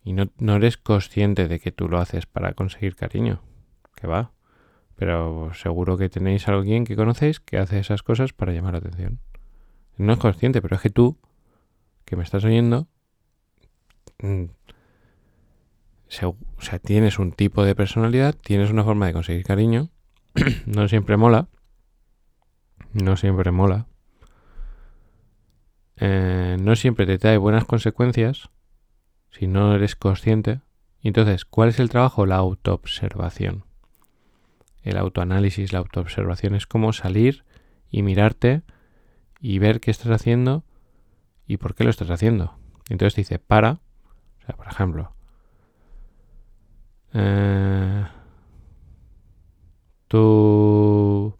Y 0.04 0.12
no, 0.12 0.30
no 0.38 0.56
eres 0.56 0.76
consciente 0.76 1.48
de 1.48 1.58
que 1.58 1.72
tú 1.72 1.88
lo 1.88 1.98
haces 1.98 2.26
para 2.26 2.52
conseguir 2.54 2.94
cariño 2.94 3.42
que 3.96 4.06
va. 4.06 4.32
Pero 4.96 5.52
seguro 5.54 5.96
que 5.96 6.08
tenéis 6.08 6.48
a 6.48 6.52
alguien 6.52 6.84
que 6.84 6.96
conocéis 6.96 7.40
que 7.40 7.58
hace 7.58 7.78
esas 7.78 8.02
cosas 8.02 8.32
para 8.32 8.52
llamar 8.52 8.74
la 8.74 8.78
atención. 8.78 9.20
No 9.96 10.12
es 10.12 10.18
consciente, 10.18 10.62
pero 10.62 10.76
es 10.76 10.82
que 10.82 10.90
tú, 10.90 11.18
que 12.04 12.16
me 12.16 12.22
estás 12.22 12.44
oyendo, 12.44 12.86
mm, 14.20 14.44
o 16.22 16.60
sea, 16.60 16.78
tienes 16.78 17.18
un 17.18 17.32
tipo 17.32 17.64
de 17.64 17.74
personalidad, 17.74 18.34
tienes 18.34 18.70
una 18.70 18.84
forma 18.84 19.06
de 19.06 19.12
conseguir 19.12 19.44
cariño, 19.44 19.90
no 20.66 20.88
siempre 20.88 21.16
mola, 21.16 21.48
no 22.92 23.16
siempre 23.16 23.50
mola, 23.50 23.86
eh, 25.96 26.56
no 26.60 26.76
siempre 26.76 27.06
te 27.06 27.18
trae 27.18 27.38
buenas 27.38 27.64
consecuencias 27.64 28.50
si 29.30 29.46
no 29.46 29.74
eres 29.74 29.96
consciente. 29.96 30.60
Entonces, 31.02 31.44
¿cuál 31.44 31.70
es 31.70 31.80
el 31.80 31.88
trabajo? 31.88 32.26
La 32.26 32.36
autoobservación 32.36 33.64
el 34.82 34.96
autoanálisis, 34.96 35.72
la 35.72 35.78
autoobservación 35.78 36.54
es 36.54 36.66
como 36.66 36.92
salir 36.92 37.44
y 37.90 38.02
mirarte 38.02 38.62
y 39.40 39.58
ver 39.58 39.80
qué 39.80 39.90
estás 39.90 40.10
haciendo 40.10 40.64
y 41.46 41.56
por 41.58 41.74
qué 41.74 41.84
lo 41.84 41.90
estás 41.90 42.10
haciendo. 42.10 42.56
Entonces 42.88 43.16
dice, 43.16 43.38
para, 43.38 43.72
o 43.72 44.46
sea, 44.46 44.56
por 44.56 44.66
ejemplo, 44.66 45.14
eh, 47.14 48.04
tu, 50.08 51.36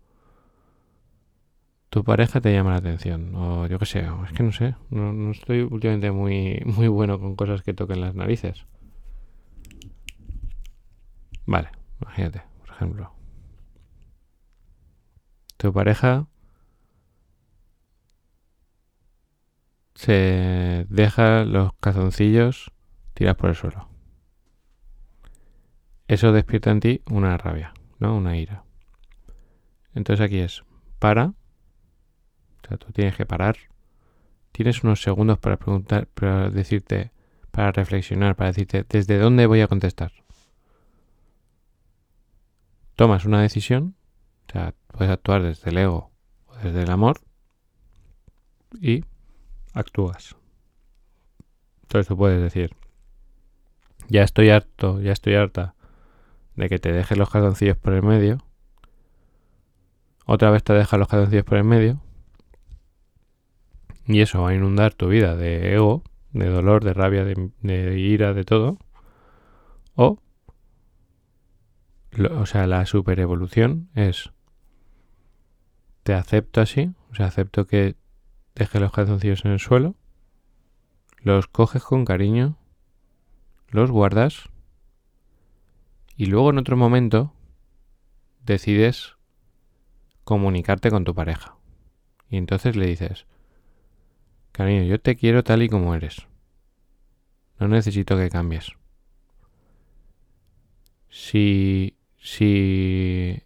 tu 1.88 2.05
pareja 2.05 2.40
te 2.40 2.52
llama 2.52 2.72
la 2.72 2.76
atención, 2.76 3.35
o 3.35 3.66
yo 3.66 3.78
qué 3.78 3.87
sé, 3.87 4.07
es 4.26 4.33
que 4.33 4.42
no 4.42 4.52
sé, 4.52 4.76
no, 4.90 5.12
no 5.12 5.33
estoy 5.33 5.62
últimamente 5.62 6.11
muy, 6.11 6.62
muy 6.64 6.88
bueno 6.88 7.18
con 7.18 7.35
cosas 7.35 7.62
que 7.62 7.74
toquen 7.74 8.00
las 8.00 8.14
narices. 8.14 8.66
Vale, 11.44 11.70
imagínate, 12.00 12.42
por 12.61 12.70
ejemplo 12.70 13.21
tu 15.62 15.72
pareja 15.72 16.27
se 19.94 20.87
deja 20.88 21.44
los 21.44 21.72
calzoncillos 21.75 22.72
tiras 23.14 23.37
por 23.37 23.51
el 23.51 23.55
suelo. 23.55 23.88
Eso 26.09 26.33
despierta 26.33 26.72
en 26.72 26.81
ti 26.81 27.03
una 27.09 27.38
rabia, 27.38 27.72
¿no? 28.01 28.16
Una 28.16 28.37
ira. 28.37 28.64
Entonces 29.94 30.27
aquí 30.27 30.40
es 30.40 30.64
para. 30.98 31.27
O 31.27 32.66
sea, 32.66 32.77
tú 32.77 32.90
tienes 32.92 33.14
que 33.14 33.25
parar. 33.25 33.57
Tienes 34.51 34.83
unos 34.83 35.01
segundos 35.01 35.38
para 35.38 35.59
preguntar, 35.59 36.09
para 36.09 36.51
decirte, 36.51 37.12
para 37.53 37.70
reflexionar, 37.70 38.35
para 38.35 38.51
decirte 38.51 38.85
desde 38.88 39.16
dónde 39.16 39.46
voy 39.46 39.61
a 39.61 39.68
contestar. 39.68 40.11
Tomas 42.96 43.25
una 43.25 43.40
decisión 43.40 43.94
o 44.53 44.55
sea, 44.55 44.75
puedes 44.88 45.11
actuar 45.11 45.43
desde 45.43 45.71
el 45.71 45.79
ego 45.79 46.11
o 46.47 46.55
desde 46.57 46.83
el 46.83 46.91
amor 46.91 47.19
y 48.83 49.03
actúas. 49.73 50.37
Entonces 51.85 52.07
tú 52.07 52.19
puedes 52.19 52.43
decir, 52.43 52.77
ya 54.09 54.23
estoy 54.23 54.51
harto, 54.51 55.01
ya 55.01 55.12
estoy 55.12 55.37
harta 55.37 55.75
de 56.57 56.69
que 56.69 56.79
te 56.79 56.93
dejes 56.93 57.17
los 57.17 57.31
calzoncillos 57.31 57.79
por 57.79 57.95
el 57.95 58.03
medio. 58.03 58.45
Otra 60.27 60.51
vez 60.51 60.62
te 60.62 60.75
dejas 60.75 60.99
los 60.99 61.09
calzoncillos 61.09 61.47
por 61.47 61.57
el 61.57 61.65
medio. 61.65 62.03
Y 64.07 64.21
eso 64.21 64.43
va 64.43 64.51
a 64.51 64.55
inundar 64.55 64.93
tu 64.93 65.09
vida 65.09 65.35
de 65.35 65.73
ego, 65.73 66.03
de 66.33 66.49
dolor, 66.51 66.85
de 66.85 66.93
rabia, 66.93 67.25
de, 67.25 67.53
de 67.62 67.99
ira, 67.99 68.35
de 68.35 68.45
todo. 68.45 68.77
O 69.95 70.19
o 72.38 72.45
sea, 72.45 72.67
la 72.67 72.85
superevolución 72.85 73.88
es 73.95 74.31
te 76.03 76.15
acepto 76.15 76.61
así, 76.61 76.93
o 77.11 77.15
sea, 77.15 77.27
acepto 77.27 77.67
que 77.67 77.97
deje 78.55 78.81
los 78.81 78.93
calzoncillos 78.93 79.45
en 79.45 79.53
el 79.53 79.61
suelo, 79.61 79.95
los 81.19 81.47
coges 81.47 81.83
con 81.83 82.05
cariño, 82.05 82.57
los 83.69 83.91
guardas 83.91 84.49
y 86.17 86.27
luego 86.27 86.51
en 86.51 86.59
otro 86.59 86.77
momento 86.77 87.33
decides 88.45 89.17
comunicarte 90.25 90.91
con 90.91 91.05
tu 91.05 91.15
pareja. 91.15 91.57
Y 92.29 92.37
entonces 92.37 92.77
le 92.77 92.87
dices, 92.87 93.27
cariño, 94.53 94.83
yo 94.85 95.01
te 95.01 95.17
quiero 95.17 95.45
tal 95.45 95.62
y 95.62 95.69
como 95.69 95.95
eres. 95.95 96.27
No 97.59 97.69
necesito 97.69 98.17
que 98.17 98.31
cambies. 98.31 98.73
Si, 101.09 101.97
si, 102.19 103.43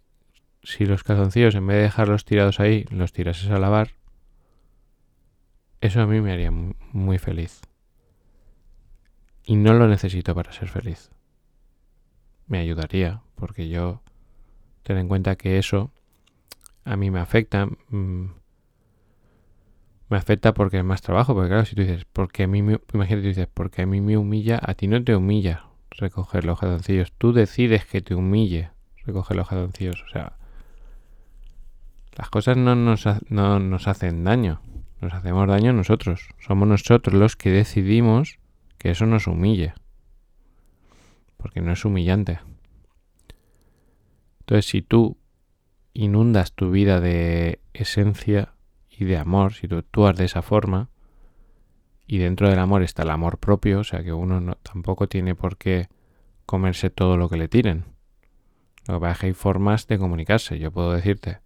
si 0.67 0.85
los 0.85 1.01
calzoncillos 1.01 1.55
en 1.55 1.65
vez 1.65 1.77
de 1.77 1.83
dejarlos 1.83 2.25
tirados 2.25 2.59
ahí, 2.59 2.83
los 2.89 3.13
tirases 3.13 3.49
a 3.51 3.57
lavar, 3.57 3.91
eso 5.79 6.01
a 6.01 6.07
mí 6.07 6.19
me 6.19 6.33
haría 6.33 6.51
muy 6.51 7.17
feliz. 7.19 7.61
Y 9.45 9.55
no 9.55 9.73
lo 9.73 9.87
necesito 9.87 10.35
para 10.35 10.51
ser 10.51 10.67
feliz. 10.67 11.09
Me 12.47 12.59
ayudaría, 12.59 13.21
porque 13.35 13.69
yo 13.69 14.01
ten 14.83 14.97
en 14.97 15.07
cuenta 15.07 15.37
que 15.37 15.57
eso 15.57 15.89
a 16.83 16.97
mí 16.97 17.11
me 17.11 17.21
afecta. 17.21 17.67
Mm, 17.87 18.25
me 20.09 20.17
afecta 20.17 20.53
porque 20.53 20.79
es 20.79 20.83
más 20.83 21.01
trabajo, 21.01 21.33
porque 21.33 21.47
claro, 21.47 21.65
si 21.65 21.75
tú 21.75 21.81
dices, 21.83 22.03
porque 22.11 22.43
a 22.43 22.47
mí 22.47 22.61
me, 22.61 22.81
imagínate, 22.93 23.21
tú 23.21 23.27
dices, 23.29 23.47
porque 23.53 23.83
a 23.83 23.85
mí 23.85 24.01
me 24.01 24.17
humilla, 24.17 24.59
a 24.61 24.73
ti 24.73 24.87
no 24.87 25.01
te 25.01 25.15
humilla 25.15 25.67
recoger 25.91 26.43
los 26.43 26.59
jadoncillos, 26.59 27.13
tú 27.13 27.31
decides 27.31 27.85
que 27.85 28.01
te 28.01 28.15
humille 28.15 28.71
recoger 29.05 29.37
los 29.37 29.47
jadoncillos, 29.47 30.03
o 30.03 30.09
sea, 30.09 30.37
las 32.17 32.29
cosas 32.31 32.57
no 32.57 32.75
nos, 32.75 33.05
no 33.29 33.59
nos 33.59 33.87
hacen 33.87 34.23
daño, 34.23 34.59
nos 35.01 35.13
hacemos 35.13 35.47
daño 35.47 35.71
nosotros, 35.71 36.29
somos 36.39 36.67
nosotros 36.67 37.13
los 37.13 37.35
que 37.35 37.51
decidimos 37.51 38.39
que 38.79 38.89
eso 38.89 39.05
nos 39.05 39.27
humille, 39.27 39.75
porque 41.37 41.61
no 41.61 41.71
es 41.71 41.85
humillante. 41.85 42.39
Entonces, 44.39 44.65
si 44.65 44.81
tú 44.81 45.17
inundas 45.93 46.53
tu 46.53 46.71
vida 46.71 46.99
de 46.99 47.59
esencia 47.73 48.53
y 48.89 49.05
de 49.05 49.17
amor, 49.17 49.53
si 49.53 49.67
tú 49.67 49.77
actúas 49.77 50.15
de 50.15 50.25
esa 50.25 50.41
forma, 50.41 50.89
y 52.07 52.17
dentro 52.17 52.49
del 52.49 52.57
amor 52.57 52.81
está 52.81 53.03
el 53.03 53.11
amor 53.11 53.37
propio, 53.37 53.81
o 53.81 53.83
sea 53.83 54.03
que 54.03 54.13
uno 54.13 54.41
no, 54.41 54.55
tampoco 54.55 55.07
tiene 55.07 55.35
por 55.35 55.57
qué 55.57 55.89
comerse 56.47 56.89
todo 56.89 57.17
lo 57.17 57.29
que 57.29 57.37
le 57.37 57.47
tiren. 57.47 57.85
Lo 58.87 58.95
que 58.95 59.01
pasa 59.01 59.11
es 59.11 59.19
que 59.19 59.25
hay 59.27 59.33
formas 59.33 59.87
de 59.87 59.99
comunicarse. 59.99 60.57
Yo 60.57 60.71
puedo 60.71 60.93
decirte, 60.93 61.39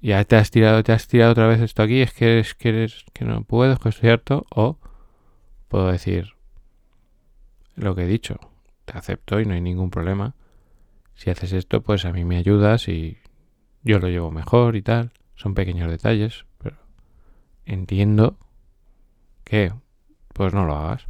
ya 0.00 0.24
te 0.24 0.36
has 0.36 0.50
tirado, 0.50 0.82
te 0.82 0.92
has 0.92 1.06
tirado 1.06 1.32
otra 1.32 1.46
vez 1.46 1.60
esto 1.60 1.82
aquí, 1.82 2.00
es 2.00 2.12
que 2.12 2.26
eres, 2.68 3.04
que 3.12 3.24
no 3.24 3.44
puedo, 3.44 3.76
que 3.76 3.88
estoy 3.88 4.10
harto, 4.10 4.46
o 4.50 4.78
puedo 5.68 5.90
decir 5.90 6.34
lo 7.74 7.94
que 7.94 8.04
he 8.04 8.06
dicho, 8.06 8.38
te 8.84 8.96
acepto 8.96 9.40
y 9.40 9.46
no 9.46 9.54
hay 9.54 9.60
ningún 9.60 9.90
problema. 9.90 10.34
Si 11.14 11.30
haces 11.30 11.52
esto, 11.52 11.82
pues 11.82 12.04
a 12.04 12.12
mí 12.12 12.24
me 12.24 12.38
ayudas 12.38 12.88
y 12.88 13.18
yo 13.82 13.98
lo 13.98 14.08
llevo 14.08 14.30
mejor 14.30 14.76
y 14.76 14.82
tal. 14.82 15.12
Son 15.34 15.54
pequeños 15.54 15.90
detalles, 15.90 16.46
pero 16.58 16.76
entiendo 17.64 18.38
que 19.44 19.72
pues 20.32 20.54
no 20.54 20.64
lo 20.64 20.76
hagas. 20.76 21.08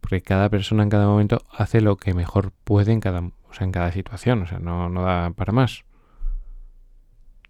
Porque 0.00 0.20
cada 0.20 0.48
persona 0.48 0.84
en 0.84 0.90
cada 0.90 1.06
momento 1.06 1.44
hace 1.50 1.80
lo 1.80 1.96
que 1.96 2.14
mejor 2.14 2.52
puede 2.64 2.92
en 2.92 3.00
cada, 3.00 3.20
o 3.20 3.52
sea, 3.52 3.64
en 3.64 3.72
cada 3.72 3.90
situación. 3.90 4.42
O 4.42 4.46
sea, 4.46 4.58
no, 4.58 4.88
no 4.88 5.02
da 5.02 5.30
para 5.30 5.52
más. 5.52 5.85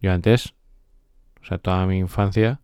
Yo 0.07 0.13
antes, 0.13 0.55
o 1.43 1.47
sea, 1.47 1.59
toda 1.59 1.85
mi 1.85 1.99
infancia 1.99 2.61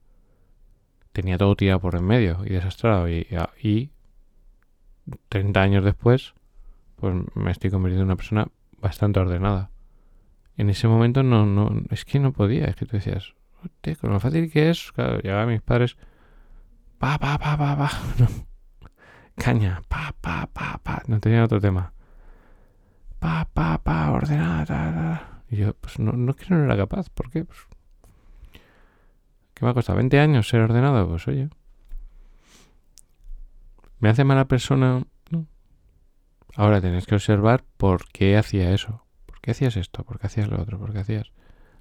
tenía 1.12 1.38
todo 1.38 1.56
tirado 1.56 1.80
por 1.80 1.96
en 1.96 2.04
medio 2.04 2.38
y 2.44 2.50
desastrado. 2.50 3.08
Y, 3.08 3.26
y 3.60 3.90
30 5.28 5.60
años 5.60 5.84
después, 5.84 6.34
pues 6.94 7.16
me 7.34 7.50
estoy 7.50 7.70
convirtiendo 7.72 8.02
en 8.02 8.10
una 8.10 8.14
persona 8.14 8.46
bastante 8.80 9.18
ordenada. 9.18 9.72
En 10.56 10.70
ese 10.70 10.86
momento 10.86 11.24
no, 11.24 11.44
no, 11.44 11.82
es 11.90 12.04
que 12.04 12.20
no 12.20 12.30
podía, 12.30 12.66
es 12.66 12.76
que 12.76 12.86
tú 12.86 12.96
decías, 12.96 13.34
con 14.00 14.12
lo 14.12 14.20
fácil 14.20 14.48
que 14.48 14.70
es, 14.70 14.92
claro, 14.92 15.18
llegaban 15.18 15.48
mis 15.48 15.62
padres, 15.62 15.96
pa, 16.98 17.18
pa, 17.18 17.38
pa, 17.38 17.58
pa, 17.58 17.76
pa, 17.76 17.90
caña, 19.34 19.82
pa, 19.88 20.14
pa, 20.20 20.46
pa, 20.46 20.78
pa, 20.80 21.02
no 21.08 21.18
tenía 21.18 21.42
otro 21.42 21.60
tema. 21.60 21.92
Pa, 23.18 23.48
pa, 23.52 23.82
pa, 23.82 24.12
ordenada, 24.12 25.31
Y 25.52 25.56
yo, 25.56 25.74
pues 25.74 25.98
no, 25.98 26.12
no 26.12 26.34
que 26.34 26.46
no 26.48 26.64
era 26.64 26.76
capaz, 26.78 27.10
¿por 27.10 27.30
qué? 27.30 27.44
Pues, 27.44 27.58
¿Qué 29.52 29.66
me 29.66 29.70
ha 29.70 29.74
costado? 29.74 30.00
¿20 30.00 30.18
años 30.18 30.48
ser 30.48 30.62
ordenado? 30.62 31.06
Pues 31.06 31.28
oye. 31.28 31.50
¿Me 33.98 34.08
hace 34.08 34.24
mala 34.24 34.48
persona? 34.48 35.04
No. 35.28 35.46
Ahora 36.56 36.80
tenés 36.80 37.04
que 37.04 37.16
observar 37.16 37.64
por 37.76 38.08
qué 38.12 38.38
hacía 38.38 38.72
eso. 38.72 39.04
¿Por 39.26 39.42
qué 39.42 39.50
hacías 39.50 39.76
esto? 39.76 40.04
¿Por 40.04 40.18
qué 40.18 40.28
hacías 40.28 40.48
lo 40.48 40.58
otro? 40.58 40.78
¿Por 40.78 40.94
qué 40.94 41.00
hacías 41.00 41.32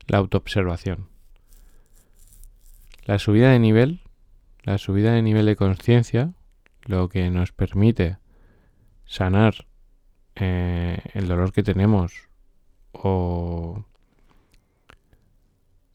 la 0.05 0.17
autoobservación? 0.17 1.07
La 3.05 3.19
subida 3.19 3.51
de 3.51 3.59
nivel, 3.59 4.01
la 4.63 4.77
subida 4.79 5.13
de 5.13 5.21
nivel 5.21 5.45
de 5.45 5.55
conciencia, 5.55 6.33
lo 6.83 7.07
que 7.07 7.29
nos 7.29 7.53
permite 7.53 8.17
sanar 9.05 9.65
eh, 10.35 10.99
el 11.13 11.29
dolor 11.29 11.53
que 11.53 11.63
tenemos 11.63 12.30
o 13.03 13.85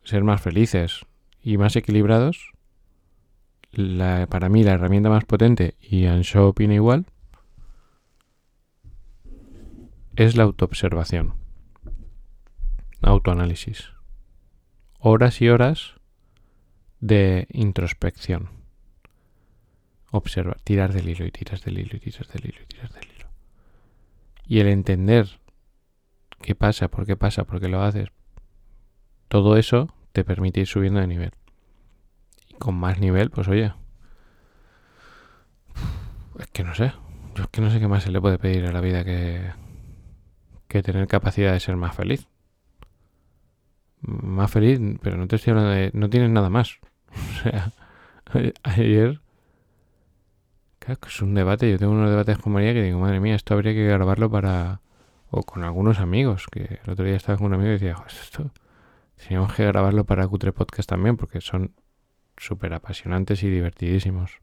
ser 0.04 0.24
más 0.24 0.40
felices 0.40 1.06
y 1.42 1.58
más 1.58 1.76
equilibrados, 1.76 2.52
para 4.28 4.48
mí 4.48 4.64
la 4.64 4.72
herramienta 4.72 5.08
más 5.10 5.24
potente, 5.24 5.74
y 5.80 6.06
Ansho 6.06 6.48
opina 6.48 6.74
igual, 6.74 7.06
es 10.16 10.36
la 10.36 10.44
autoobservación, 10.44 11.34
autoanálisis. 13.02 13.90
Horas 14.98 15.40
y 15.42 15.48
horas 15.50 15.94
de 17.00 17.46
introspección. 17.50 18.48
Observar, 20.10 20.58
tirar 20.62 20.92
del 20.94 21.10
hilo 21.10 21.26
y 21.26 21.30
tiras 21.30 21.62
del 21.62 21.78
hilo 21.78 21.96
y 21.96 22.00
tiras 22.00 22.28
del 22.28 22.46
hilo 22.46 22.62
y 22.62 22.66
tiras 22.66 22.92
del 22.94 23.04
hilo. 23.04 23.28
Y 24.46 24.60
el 24.60 24.68
entender 24.68 25.38
qué 26.42 26.54
pasa, 26.54 26.88
por 26.88 27.06
qué 27.06 27.16
pasa, 27.16 27.44
por 27.44 27.60
qué 27.60 27.68
lo 27.68 27.82
haces, 27.82 28.08
todo 29.28 29.56
eso 29.56 29.94
te 30.12 30.24
permite 30.24 30.60
ir 30.60 30.66
subiendo 30.66 31.00
de 31.00 31.06
nivel 31.06 31.32
con 32.58 32.74
más 32.74 32.98
nivel, 32.98 33.30
pues 33.30 33.48
oye. 33.48 33.72
Es 36.38 36.46
que 36.48 36.64
no 36.64 36.74
sé. 36.74 36.92
Yo 37.34 37.44
es 37.44 37.48
que 37.50 37.60
no 37.60 37.70
sé 37.70 37.80
qué 37.80 37.88
más 37.88 38.02
se 38.02 38.10
le 38.10 38.20
puede 38.20 38.38
pedir 38.38 38.66
a 38.66 38.72
la 38.72 38.80
vida 38.80 39.04
que, 39.04 39.52
que 40.68 40.82
tener 40.82 41.06
capacidad 41.06 41.52
de 41.52 41.60
ser 41.60 41.76
más 41.76 41.94
feliz. 41.94 42.28
Más 44.00 44.50
feliz, 44.50 44.80
pero 45.02 45.16
no 45.16 45.26
te 45.26 45.36
estoy 45.36 45.52
hablando 45.52 45.70
de. 45.70 45.90
No 45.94 46.08
tienes 46.10 46.30
nada 46.30 46.50
más. 46.50 46.78
O 48.28 48.32
sea, 48.38 48.52
ayer. 48.64 49.20
Claro, 50.80 51.00
es 51.06 51.22
un 51.22 51.34
debate. 51.34 51.70
Yo 51.70 51.78
tengo 51.78 51.92
unos 51.92 52.10
debates 52.10 52.38
con 52.38 52.52
María 52.52 52.74
que 52.74 52.82
digo, 52.82 52.98
madre 52.98 53.20
mía, 53.20 53.36
esto 53.36 53.54
habría 53.54 53.72
que 53.72 53.84
grabarlo 53.86 54.28
para. 54.28 54.80
O 55.30 55.42
con 55.42 55.64
algunos 55.64 55.98
amigos. 55.98 56.46
Que 56.50 56.80
el 56.84 56.90
otro 56.90 57.04
día 57.04 57.16
estaba 57.16 57.38
con 57.38 57.48
un 57.48 57.54
amigo 57.54 57.70
y 57.70 57.72
decía, 57.72 57.96
esto. 58.06 58.50
Teníamos 59.16 59.54
que 59.54 59.64
grabarlo 59.64 60.04
para 60.04 60.28
Cutre 60.28 60.52
Podcast 60.52 60.88
también, 60.88 61.16
porque 61.16 61.40
son 61.40 61.74
súper 62.36 62.74
apasionantes 62.74 63.42
y 63.42 63.50
divertidísimos. 63.50 64.40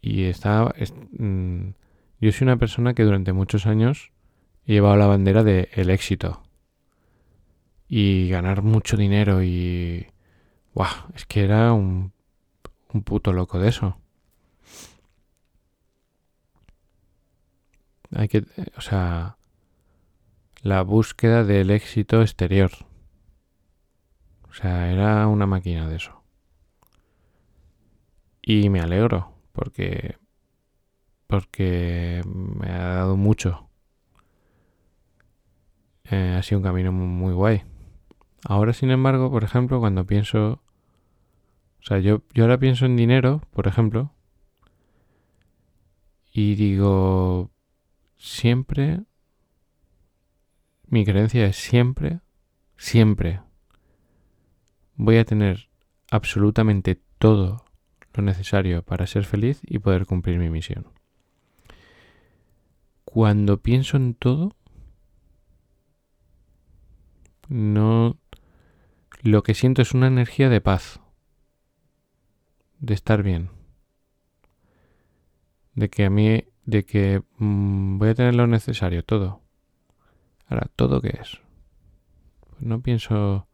Y 0.00 0.24
está... 0.24 0.74
Mm, 1.18 1.70
yo 2.20 2.32
soy 2.32 2.44
una 2.46 2.56
persona 2.56 2.94
que 2.94 3.04
durante 3.04 3.32
muchos 3.32 3.66
años 3.66 4.12
he 4.64 4.72
llevado 4.72 4.96
la 4.96 5.06
bandera 5.06 5.42
del 5.42 5.68
el 5.72 5.90
éxito. 5.90 6.42
Y 7.88 8.28
ganar 8.28 8.62
mucho 8.62 8.96
dinero 8.96 9.42
y... 9.42 10.06
¡Guau! 10.74 10.90
Es 11.14 11.26
que 11.26 11.44
era 11.44 11.72
un, 11.72 12.12
un 12.92 13.02
puto 13.02 13.32
loco 13.32 13.58
de 13.58 13.68
eso. 13.68 13.98
Hay 18.14 18.28
que... 18.28 18.44
O 18.76 18.80
sea... 18.80 19.36
La 20.62 20.82
búsqueda 20.82 21.42
del 21.42 21.70
éxito 21.72 22.22
exterior. 22.22 22.70
O 24.48 24.54
sea, 24.54 24.92
era 24.92 25.26
una 25.26 25.46
máquina 25.46 25.88
de 25.88 25.96
eso. 25.96 26.22
Y 28.42 28.68
me 28.68 28.80
alegro 28.80 29.34
porque 29.52 30.16
porque 31.32 32.20
me 32.26 32.68
ha 32.68 32.94
dado 32.96 33.16
mucho. 33.16 33.70
Eh, 36.04 36.36
ha 36.38 36.42
sido 36.42 36.58
un 36.58 36.64
camino 36.64 36.92
muy, 36.92 37.32
guay. 37.32 37.62
Ahora, 38.44 38.74
sin 38.74 38.90
embargo, 38.90 39.30
por 39.30 39.42
ejemplo, 39.42 39.80
cuando 39.80 40.04
pienso... 40.04 40.60
O 41.80 41.84
sea, 41.84 42.00
yo, 42.00 42.20
yo 42.34 42.44
ahora 42.44 42.58
pienso 42.58 42.84
en 42.84 42.96
dinero, 42.96 43.40
por 43.54 43.66
ejemplo, 43.66 44.12
y 46.34 46.54
digo, 46.54 47.50
siempre, 48.22 49.02
mi 50.86 51.04
creencia 51.04 51.44
es 51.44 51.56
siempre, 51.56 52.20
siempre 52.76 53.40
voy 54.94 55.16
a 55.16 55.24
tener 55.24 55.68
absolutamente 56.08 57.00
todo 57.18 57.64
lo 58.14 58.22
necesario 58.22 58.84
para 58.84 59.08
ser 59.08 59.24
feliz 59.24 59.60
y 59.64 59.80
poder 59.80 60.06
cumplir 60.06 60.38
mi 60.38 60.50
misión. 60.50 60.86
Cuando 63.04 63.60
pienso 63.60 63.96
en 63.96 64.14
todo, 64.14 64.54
no 67.48 68.18
lo 69.22 69.42
que 69.42 69.54
siento 69.54 69.82
es 69.82 69.94
una 69.94 70.06
energía 70.06 70.48
de 70.48 70.60
paz, 70.60 71.00
de 72.78 72.94
estar 72.94 73.24
bien, 73.24 73.50
de 75.74 75.90
que 75.90 76.04
a 76.04 76.10
mí, 76.10 76.44
de 76.64 76.84
que 76.84 77.22
mm, 77.38 77.98
voy 77.98 78.10
a 78.10 78.14
tener 78.14 78.34
lo 78.34 78.46
necesario, 78.46 79.04
todo. 79.04 79.40
Ahora, 80.46 80.68
¿todo 80.76 81.00
qué 81.00 81.18
es? 81.20 81.40
Pues 82.40 82.62
no 82.62 82.80
pienso, 82.80 83.46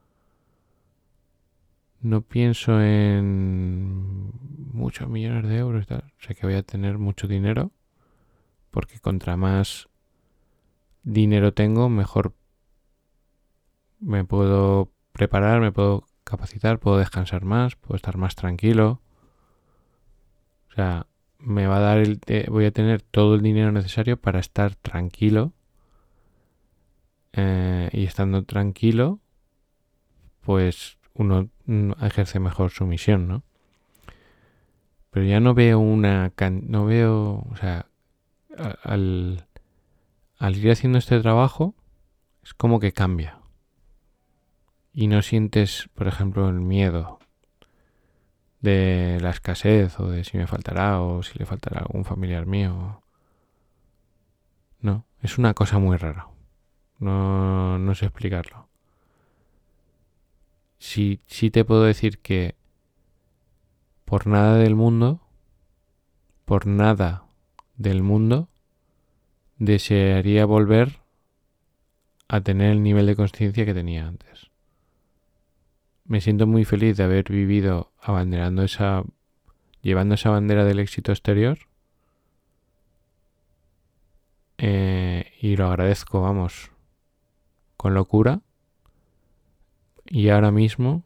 no 2.01 2.23
pienso 2.23 2.81
en 2.83 4.33
muchos 4.73 5.09
millones 5.09 5.49
de 5.49 5.59
euros 5.59 5.85
y 5.85 5.87
tal. 5.87 6.13
Sé 6.19 6.35
que 6.35 6.47
voy 6.47 6.57
a 6.57 6.63
tener 6.63 6.99
mucho 6.99 7.29
dinero, 7.29 7.71
porque 8.71 8.99
contra 9.01 9.37
más 9.37 9.89
dinero 11.03 11.55
tengo, 11.55 11.89
mejor 11.89 12.35
me 14.01 14.25
puedo 14.25 14.93
preparar, 15.13 15.61
me 15.61 15.73
puedo 15.73 16.05
capacitar, 16.25 16.79
puedo 16.79 16.99
descansar 16.99 17.45
más, 17.45 17.77
puedo 17.77 17.97
estar 17.97 18.17
más 18.17 18.35
tranquilo. 18.35 19.01
O 20.71 20.75
sea, 20.75 21.07
me 21.39 21.67
va 21.67 21.79
a 21.79 21.81
dar 21.81 21.99
el, 21.99 22.21
eh, 22.27 22.47
voy 22.49 22.65
a 22.65 22.71
tener 22.71 23.03
todo 23.03 23.35
el 23.35 23.43
dinero 23.43 23.73
necesario 23.73 24.17
para 24.17 24.41
estar 24.41 24.75
tranquilo. 24.77 25.53
Eh, 27.33 27.89
y 27.93 28.05
estando 28.05 28.45
tranquilo, 28.45 29.21
pues 30.41 30.99
uno 31.15 31.51
mm, 31.67 31.93
ejerce 32.03 32.41
mejor 32.41 32.71
su 32.71 32.87
misión, 32.87 33.29
¿no? 33.29 33.45
Pero 35.11 35.27
ya 35.27 35.41
no 35.41 35.55
veo 35.55 35.79
una, 35.79 36.33
no 36.63 36.85
veo, 36.87 37.47
o 37.51 37.57
sea, 37.57 37.87
al, 38.83 39.47
al 40.39 40.57
ir 40.57 40.71
haciendo 40.71 40.99
este 40.99 41.21
trabajo, 41.21 41.75
es 42.43 42.55
como 42.55 42.81
que 42.81 42.93
cambia 42.93 43.39
y 44.99 45.07
no 45.07 45.23
sientes, 45.23 45.89
por 45.95 46.09
ejemplo, 46.09 46.49
el 46.49 46.61
miedo 46.61 47.18
de 48.61 49.19
la 49.21 49.31
escasez 49.31 49.99
o 50.01 50.09
de 50.09 50.25
si 50.25 50.37
me 50.37 50.47
faltará 50.47 51.01
o 51.01 51.23
si 51.23 51.39
le 51.39 51.47
faltará 51.47 51.81
algún 51.81 52.05
familiar 52.05 52.47
mío. 52.47 53.03
No, 54.81 55.07
es 55.21 55.39
una 55.39 55.55
cosa 55.55 55.79
muy 55.79 55.97
rara. 55.97 56.29
No, 56.99 57.79
no 57.79 57.95
sé 57.95 58.07
explicarlo. 58.07 58.69
Sí, 60.79 61.21
sí 61.27 61.51
te 61.51 61.65
puedo 61.65 61.83
decir 61.85 62.19
que 62.19 62.57
por 64.05 64.27
nada 64.27 64.57
del 64.57 64.75
mundo, 64.75 65.21
por 66.45 66.67
nada 66.67 67.25
del 67.77 68.03
mundo, 68.03 68.49
desearía 69.59 70.47
volver 70.47 71.01
a 72.29 72.41
tener 72.41 72.71
el 72.71 72.83
nivel 72.83 73.07
de 73.07 73.17
conciencia 73.17 73.65
que 73.65 73.75
tenía 73.75 74.07
antes 74.07 74.48
me 76.09 76.23
siento 76.23 76.47
muy 76.47 76.65
feliz 76.65 76.97
de 76.97 77.05
haber 77.05 77.31
vivido 77.31 77.93
abanderando 78.01 78.63
esa, 78.63 79.05
llevando 79.83 80.15
esa 80.15 80.31
bandera 80.31 80.65
del 80.65 80.79
éxito 80.79 81.13
exterior. 81.13 81.59
Eh, 84.57 85.33
y 85.41 85.57
lo 85.57 85.69
agradezco, 85.69 86.23
vamos, 86.23 86.71
con 87.77 87.93
locura. 87.93 88.41
Y 90.07 90.31
ahora 90.31 90.51
mismo 90.51 91.05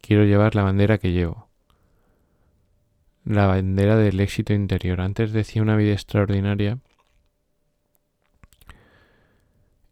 quiero 0.00 0.24
llevar 0.24 0.54
la 0.54 0.62
bandera 0.62 0.96
que 0.96 1.12
llevo. 1.12 1.50
La 3.24 3.46
bandera 3.46 3.96
del 3.96 4.18
éxito 4.20 4.54
interior. 4.54 5.02
Antes 5.02 5.32
decía 5.32 5.60
una 5.60 5.76
vida 5.76 5.92
extraordinaria 5.92 6.78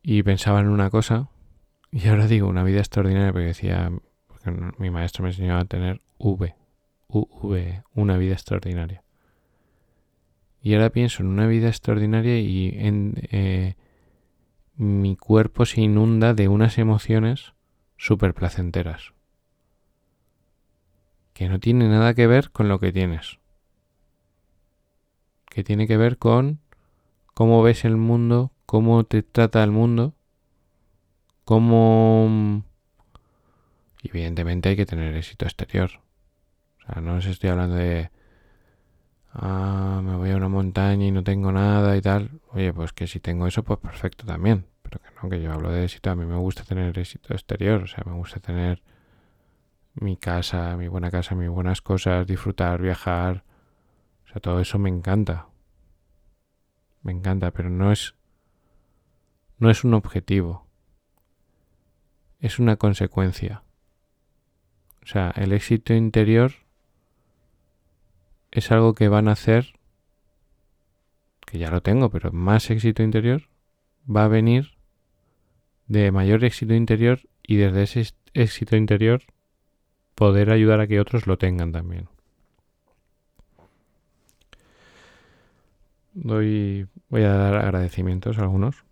y 0.03 0.23
pensaba 0.23 0.61
en 0.61 0.69
una 0.69 0.89
cosa. 0.89 1.29
Y 1.93 2.09
ahora 2.09 2.27
digo 2.27 2.49
una 2.49 2.65
vida 2.65 2.79
extraordinaria 2.79 3.31
porque 3.31 3.49
decía 3.49 3.93
mi 4.79 4.91
maestro 4.91 5.23
me 5.23 5.31
enseñó 5.31 5.59
a 5.59 5.65
tener 5.65 6.01
V, 6.19 6.55
UV, 7.09 7.83
una 7.95 8.17
vida 8.17 8.33
extraordinaria. 8.33 9.03
Y 10.61 10.75
ahora 10.75 10.91
pienso 10.91 11.23
en 11.23 11.29
una 11.29 11.47
vida 11.47 11.69
extraordinaria 11.69 12.41
y 12.41 12.75
en 12.79 13.15
eh, 13.31 13.75
mi 14.77 15.17
cuerpo 15.17 15.67
se 15.67 15.83
inunda 15.83 16.35
de 16.35 16.49
unas 16.49 16.79
emociones 16.79 17.53
súper 17.97 18.35
placenteras. 18.35 19.13
Que 21.33 21.49
no 21.49 21.61
tiene 21.61 21.89
nada 21.89 22.15
que 22.15 22.27
ver 22.27 22.51
con 22.51 22.69
lo 22.69 22.79
que 22.79 22.93
tienes. 22.93 23.39
Que 25.47 25.63
tiene 25.63 25.87
que 25.87 25.97
ver 25.97 26.17
con 26.17 26.61
cómo 27.35 27.63
ves 27.63 27.85
el 27.85 27.97
mundo, 27.97 28.53
cómo 28.67 29.05
te 29.05 29.23
trata 29.23 29.63
el 29.63 29.71
mundo, 29.71 30.15
cómo 31.45 32.65
evidentemente 34.09 34.69
hay 34.69 34.77
que 34.77 34.87
tener 34.87 35.15
éxito 35.15 35.45
exterior. 35.45 35.91
O 36.79 36.93
sea, 36.93 37.01
no 37.01 37.17
os 37.17 37.27
estoy 37.27 37.51
hablando 37.51 37.77
de... 37.77 38.11
Ah, 39.33 40.01
me 40.05 40.17
voy 40.17 40.31
a 40.31 40.37
una 40.37 40.49
montaña 40.49 41.07
y 41.07 41.11
no 41.11 41.25
tengo 41.25 41.51
nada 41.51 41.97
y 41.97 42.03
tal. 42.03 42.41
Oye, 42.53 42.73
pues 42.73 42.93
que 42.93 43.07
si 43.07 43.19
tengo 43.19 43.47
eso, 43.47 43.63
pues 43.65 43.81
perfecto 43.81 44.25
también. 44.25 44.67
Pero 44.83 45.01
que 45.01 45.09
no, 45.21 45.29
que 45.29 45.43
yo 45.43 45.53
hablo 45.53 45.71
de 45.73 45.85
éxito. 45.85 46.11
A 46.11 46.15
mí 46.15 46.25
me 46.25 46.37
gusta 46.37 46.63
tener 46.63 46.97
éxito 46.99 47.35
exterior. 47.35 47.83
O 47.83 47.87
sea, 47.87 48.05
me 48.07 48.13
gusta 48.13 48.39
tener 48.39 48.83
mi 49.95 50.17
casa, 50.17 50.77
mi 50.77 50.87
buena 50.87 51.11
casa, 51.11 51.35
mis 51.35 51.49
buenas 51.49 51.81
cosas, 51.81 52.27
disfrutar, 52.27 52.81
viajar. 52.81 53.45
O 54.25 54.29
sea, 54.29 54.41
todo 54.41 54.61
eso 54.61 54.79
me 54.79 54.89
encanta. 54.89 55.49
Me 57.03 57.13
encanta, 57.13 57.51
pero 57.51 57.71
no 57.71 57.91
es... 57.91 58.15
No 59.59 59.71
es 59.71 59.83
un 59.83 59.95
objetivo. 59.95 60.67
Es 62.39 62.59
una 62.59 62.77
consecuencia. 62.77 63.64
O 65.05 65.07
sea, 65.07 65.33
el 65.37 65.53
éxito 65.53 65.93
interior 65.93 66.53
es 68.51 68.71
algo 68.71 68.95
que 68.95 69.09
van 69.09 69.29
a 69.29 69.33
hacer, 69.33 69.75
que 71.47 71.59
ya 71.59 71.71
lo 71.71 71.83
tengo, 71.83 72.09
pero 72.09 72.33
más 72.33 72.71
éxito 72.71 73.03
interior 73.03 73.43
va 74.09 74.25
a 74.25 74.29
venir 74.29 74.73
de 75.89 76.11
mayor 76.11 76.43
éxito 76.45 76.73
interior 76.73 77.21
y 77.43 77.57
desde 77.57 77.83
ese 77.83 78.15
éxito 78.33 78.77
interior 78.77 79.23
poder 80.15 80.51
ayudar 80.51 80.81
a 80.81 80.87
que 80.87 81.01
otros 81.01 81.27
lo 81.27 81.37
tengan 81.37 81.73
también. 81.73 82.09
Doy, 86.15 86.87
voy 87.09 87.23
a 87.23 87.33
dar 87.33 87.57
agradecimientos 87.57 88.39
a 88.39 88.43
algunos. 88.43 88.85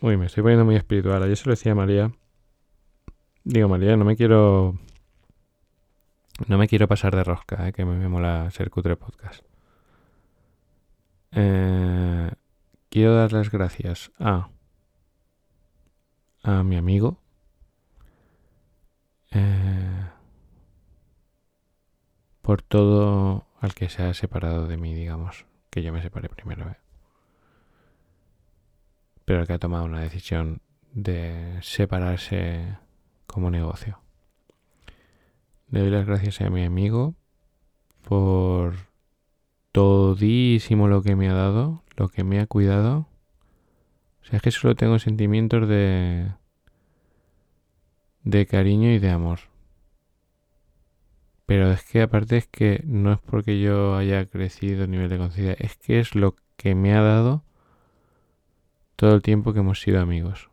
Uy, 0.00 0.16
me 0.16 0.26
estoy 0.26 0.42
poniendo 0.42 0.64
muy 0.64 0.76
espiritual. 0.76 1.22
Ayer 1.22 1.36
se 1.36 1.46
lo 1.46 1.52
decía 1.52 1.72
a 1.72 1.74
María. 1.74 2.12
Digo, 3.44 3.66
María, 3.68 3.96
no 3.96 4.04
me 4.04 4.14
quiero 4.14 4.78
no 6.46 6.58
me 6.58 6.68
quiero 6.68 6.86
pasar 6.86 7.16
de 7.16 7.24
rosca, 7.24 7.68
eh, 7.68 7.72
que 7.72 7.84
me, 7.84 8.08
mola 8.08 8.50
ser 8.50 8.70
cutre 8.70 8.96
podcast. 8.96 9.44
Eh, 11.32 12.30
quiero 12.88 13.14
dar 13.14 13.32
las 13.32 13.50
gracias 13.50 14.12
a, 14.18 14.48
a 16.42 16.62
mi 16.62 16.76
amigo. 16.76 17.20
Eh, 19.30 20.06
por 22.40 22.62
todo 22.62 23.46
al 23.60 23.74
que 23.74 23.88
se 23.88 24.02
ha 24.02 24.14
separado 24.14 24.66
de 24.66 24.76
mí, 24.76 24.94
digamos, 24.94 25.44
que 25.70 25.82
yo 25.82 25.92
me 25.92 26.02
separé 26.02 26.28
primero. 26.28 26.74
Pero 29.24 29.44
que 29.44 29.52
ha 29.52 29.58
tomado 29.58 29.84
una 29.84 30.00
decisión 30.00 30.62
de 30.92 31.58
separarse 31.60 32.78
como 33.26 33.50
negocio. 33.50 34.00
Le 35.70 35.80
doy 35.80 35.90
las 35.90 36.06
gracias 36.06 36.40
a 36.40 36.50
mi 36.50 36.64
amigo 36.64 37.14
por 38.02 38.74
todísimo 39.72 40.88
lo 40.88 41.02
que 41.02 41.14
me 41.14 41.28
ha 41.28 41.34
dado, 41.34 41.82
lo 41.96 42.08
que 42.08 42.24
me 42.24 42.40
ha 42.40 42.46
cuidado. 42.46 43.06
O 44.22 44.24
sea, 44.24 44.38
es 44.38 44.42
que 44.42 44.50
solo 44.50 44.74
tengo 44.74 44.98
sentimientos 44.98 45.68
de 45.68 46.32
de 48.24 48.46
cariño 48.46 48.90
y 48.90 48.98
de 48.98 49.10
amor. 49.10 49.40
Pero 51.46 51.72
es 51.72 51.82
que 51.82 52.02
aparte 52.02 52.36
es 52.36 52.46
que 52.46 52.82
no 52.84 53.12
es 53.12 53.20
porque 53.20 53.60
yo 53.60 53.96
haya 53.96 54.26
crecido 54.26 54.84
a 54.84 54.86
nivel 54.86 55.08
de 55.08 55.18
conciencia, 55.18 55.56
es 55.58 55.76
que 55.76 55.98
es 55.98 56.14
lo 56.14 56.36
que 56.56 56.74
me 56.74 56.94
ha 56.94 57.00
dado 57.00 57.42
todo 58.96 59.14
el 59.14 59.22
tiempo 59.22 59.52
que 59.52 59.60
hemos 59.60 59.80
sido 59.80 60.00
amigos. 60.00 60.50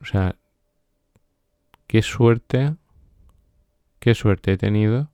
O 0.00 0.04
sea, 0.04 0.36
qué 1.86 2.02
suerte, 2.02 2.74
qué 3.98 4.14
suerte 4.14 4.52
he 4.52 4.56
tenido, 4.56 5.10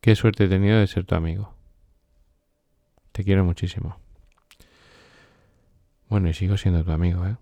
qué 0.00 0.14
suerte 0.16 0.44
he 0.44 0.48
tenido 0.48 0.78
de 0.78 0.86
ser 0.86 1.04
tu 1.04 1.14
amigo. 1.14 1.54
Te 3.12 3.24
quiero 3.24 3.44
muchísimo. 3.44 3.98
Bueno, 6.08 6.28
y 6.28 6.34
sigo 6.34 6.56
siendo 6.56 6.84
tu 6.84 6.92
amigo, 6.92 7.26
¿eh? 7.26 7.36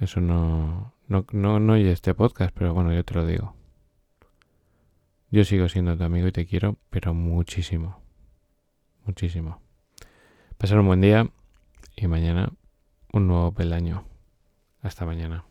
Eso 0.00 0.20
no, 0.20 0.94
no, 1.06 1.26
no, 1.30 1.60
no 1.60 1.72
oye 1.74 1.92
este 1.92 2.14
podcast, 2.14 2.52
pero 2.54 2.74
bueno, 2.74 2.92
yo 2.92 3.04
te 3.04 3.14
lo 3.14 3.24
digo. 3.24 3.54
Yo 5.30 5.44
sigo 5.44 5.68
siendo 5.68 5.96
tu 5.96 6.04
amigo 6.04 6.26
y 6.26 6.32
te 6.32 6.44
quiero, 6.44 6.76
pero 6.90 7.14
muchísimo. 7.14 8.02
Muchísimo. 9.06 9.60
Pasar 10.58 10.78
un 10.80 10.86
buen 10.86 11.00
día 11.00 11.30
y 11.96 12.06
mañana 12.06 12.52
un 13.12 13.28
nuevo 13.28 13.52
peldaño. 13.52 14.04
Hasta 14.82 15.06
mañana. 15.06 15.44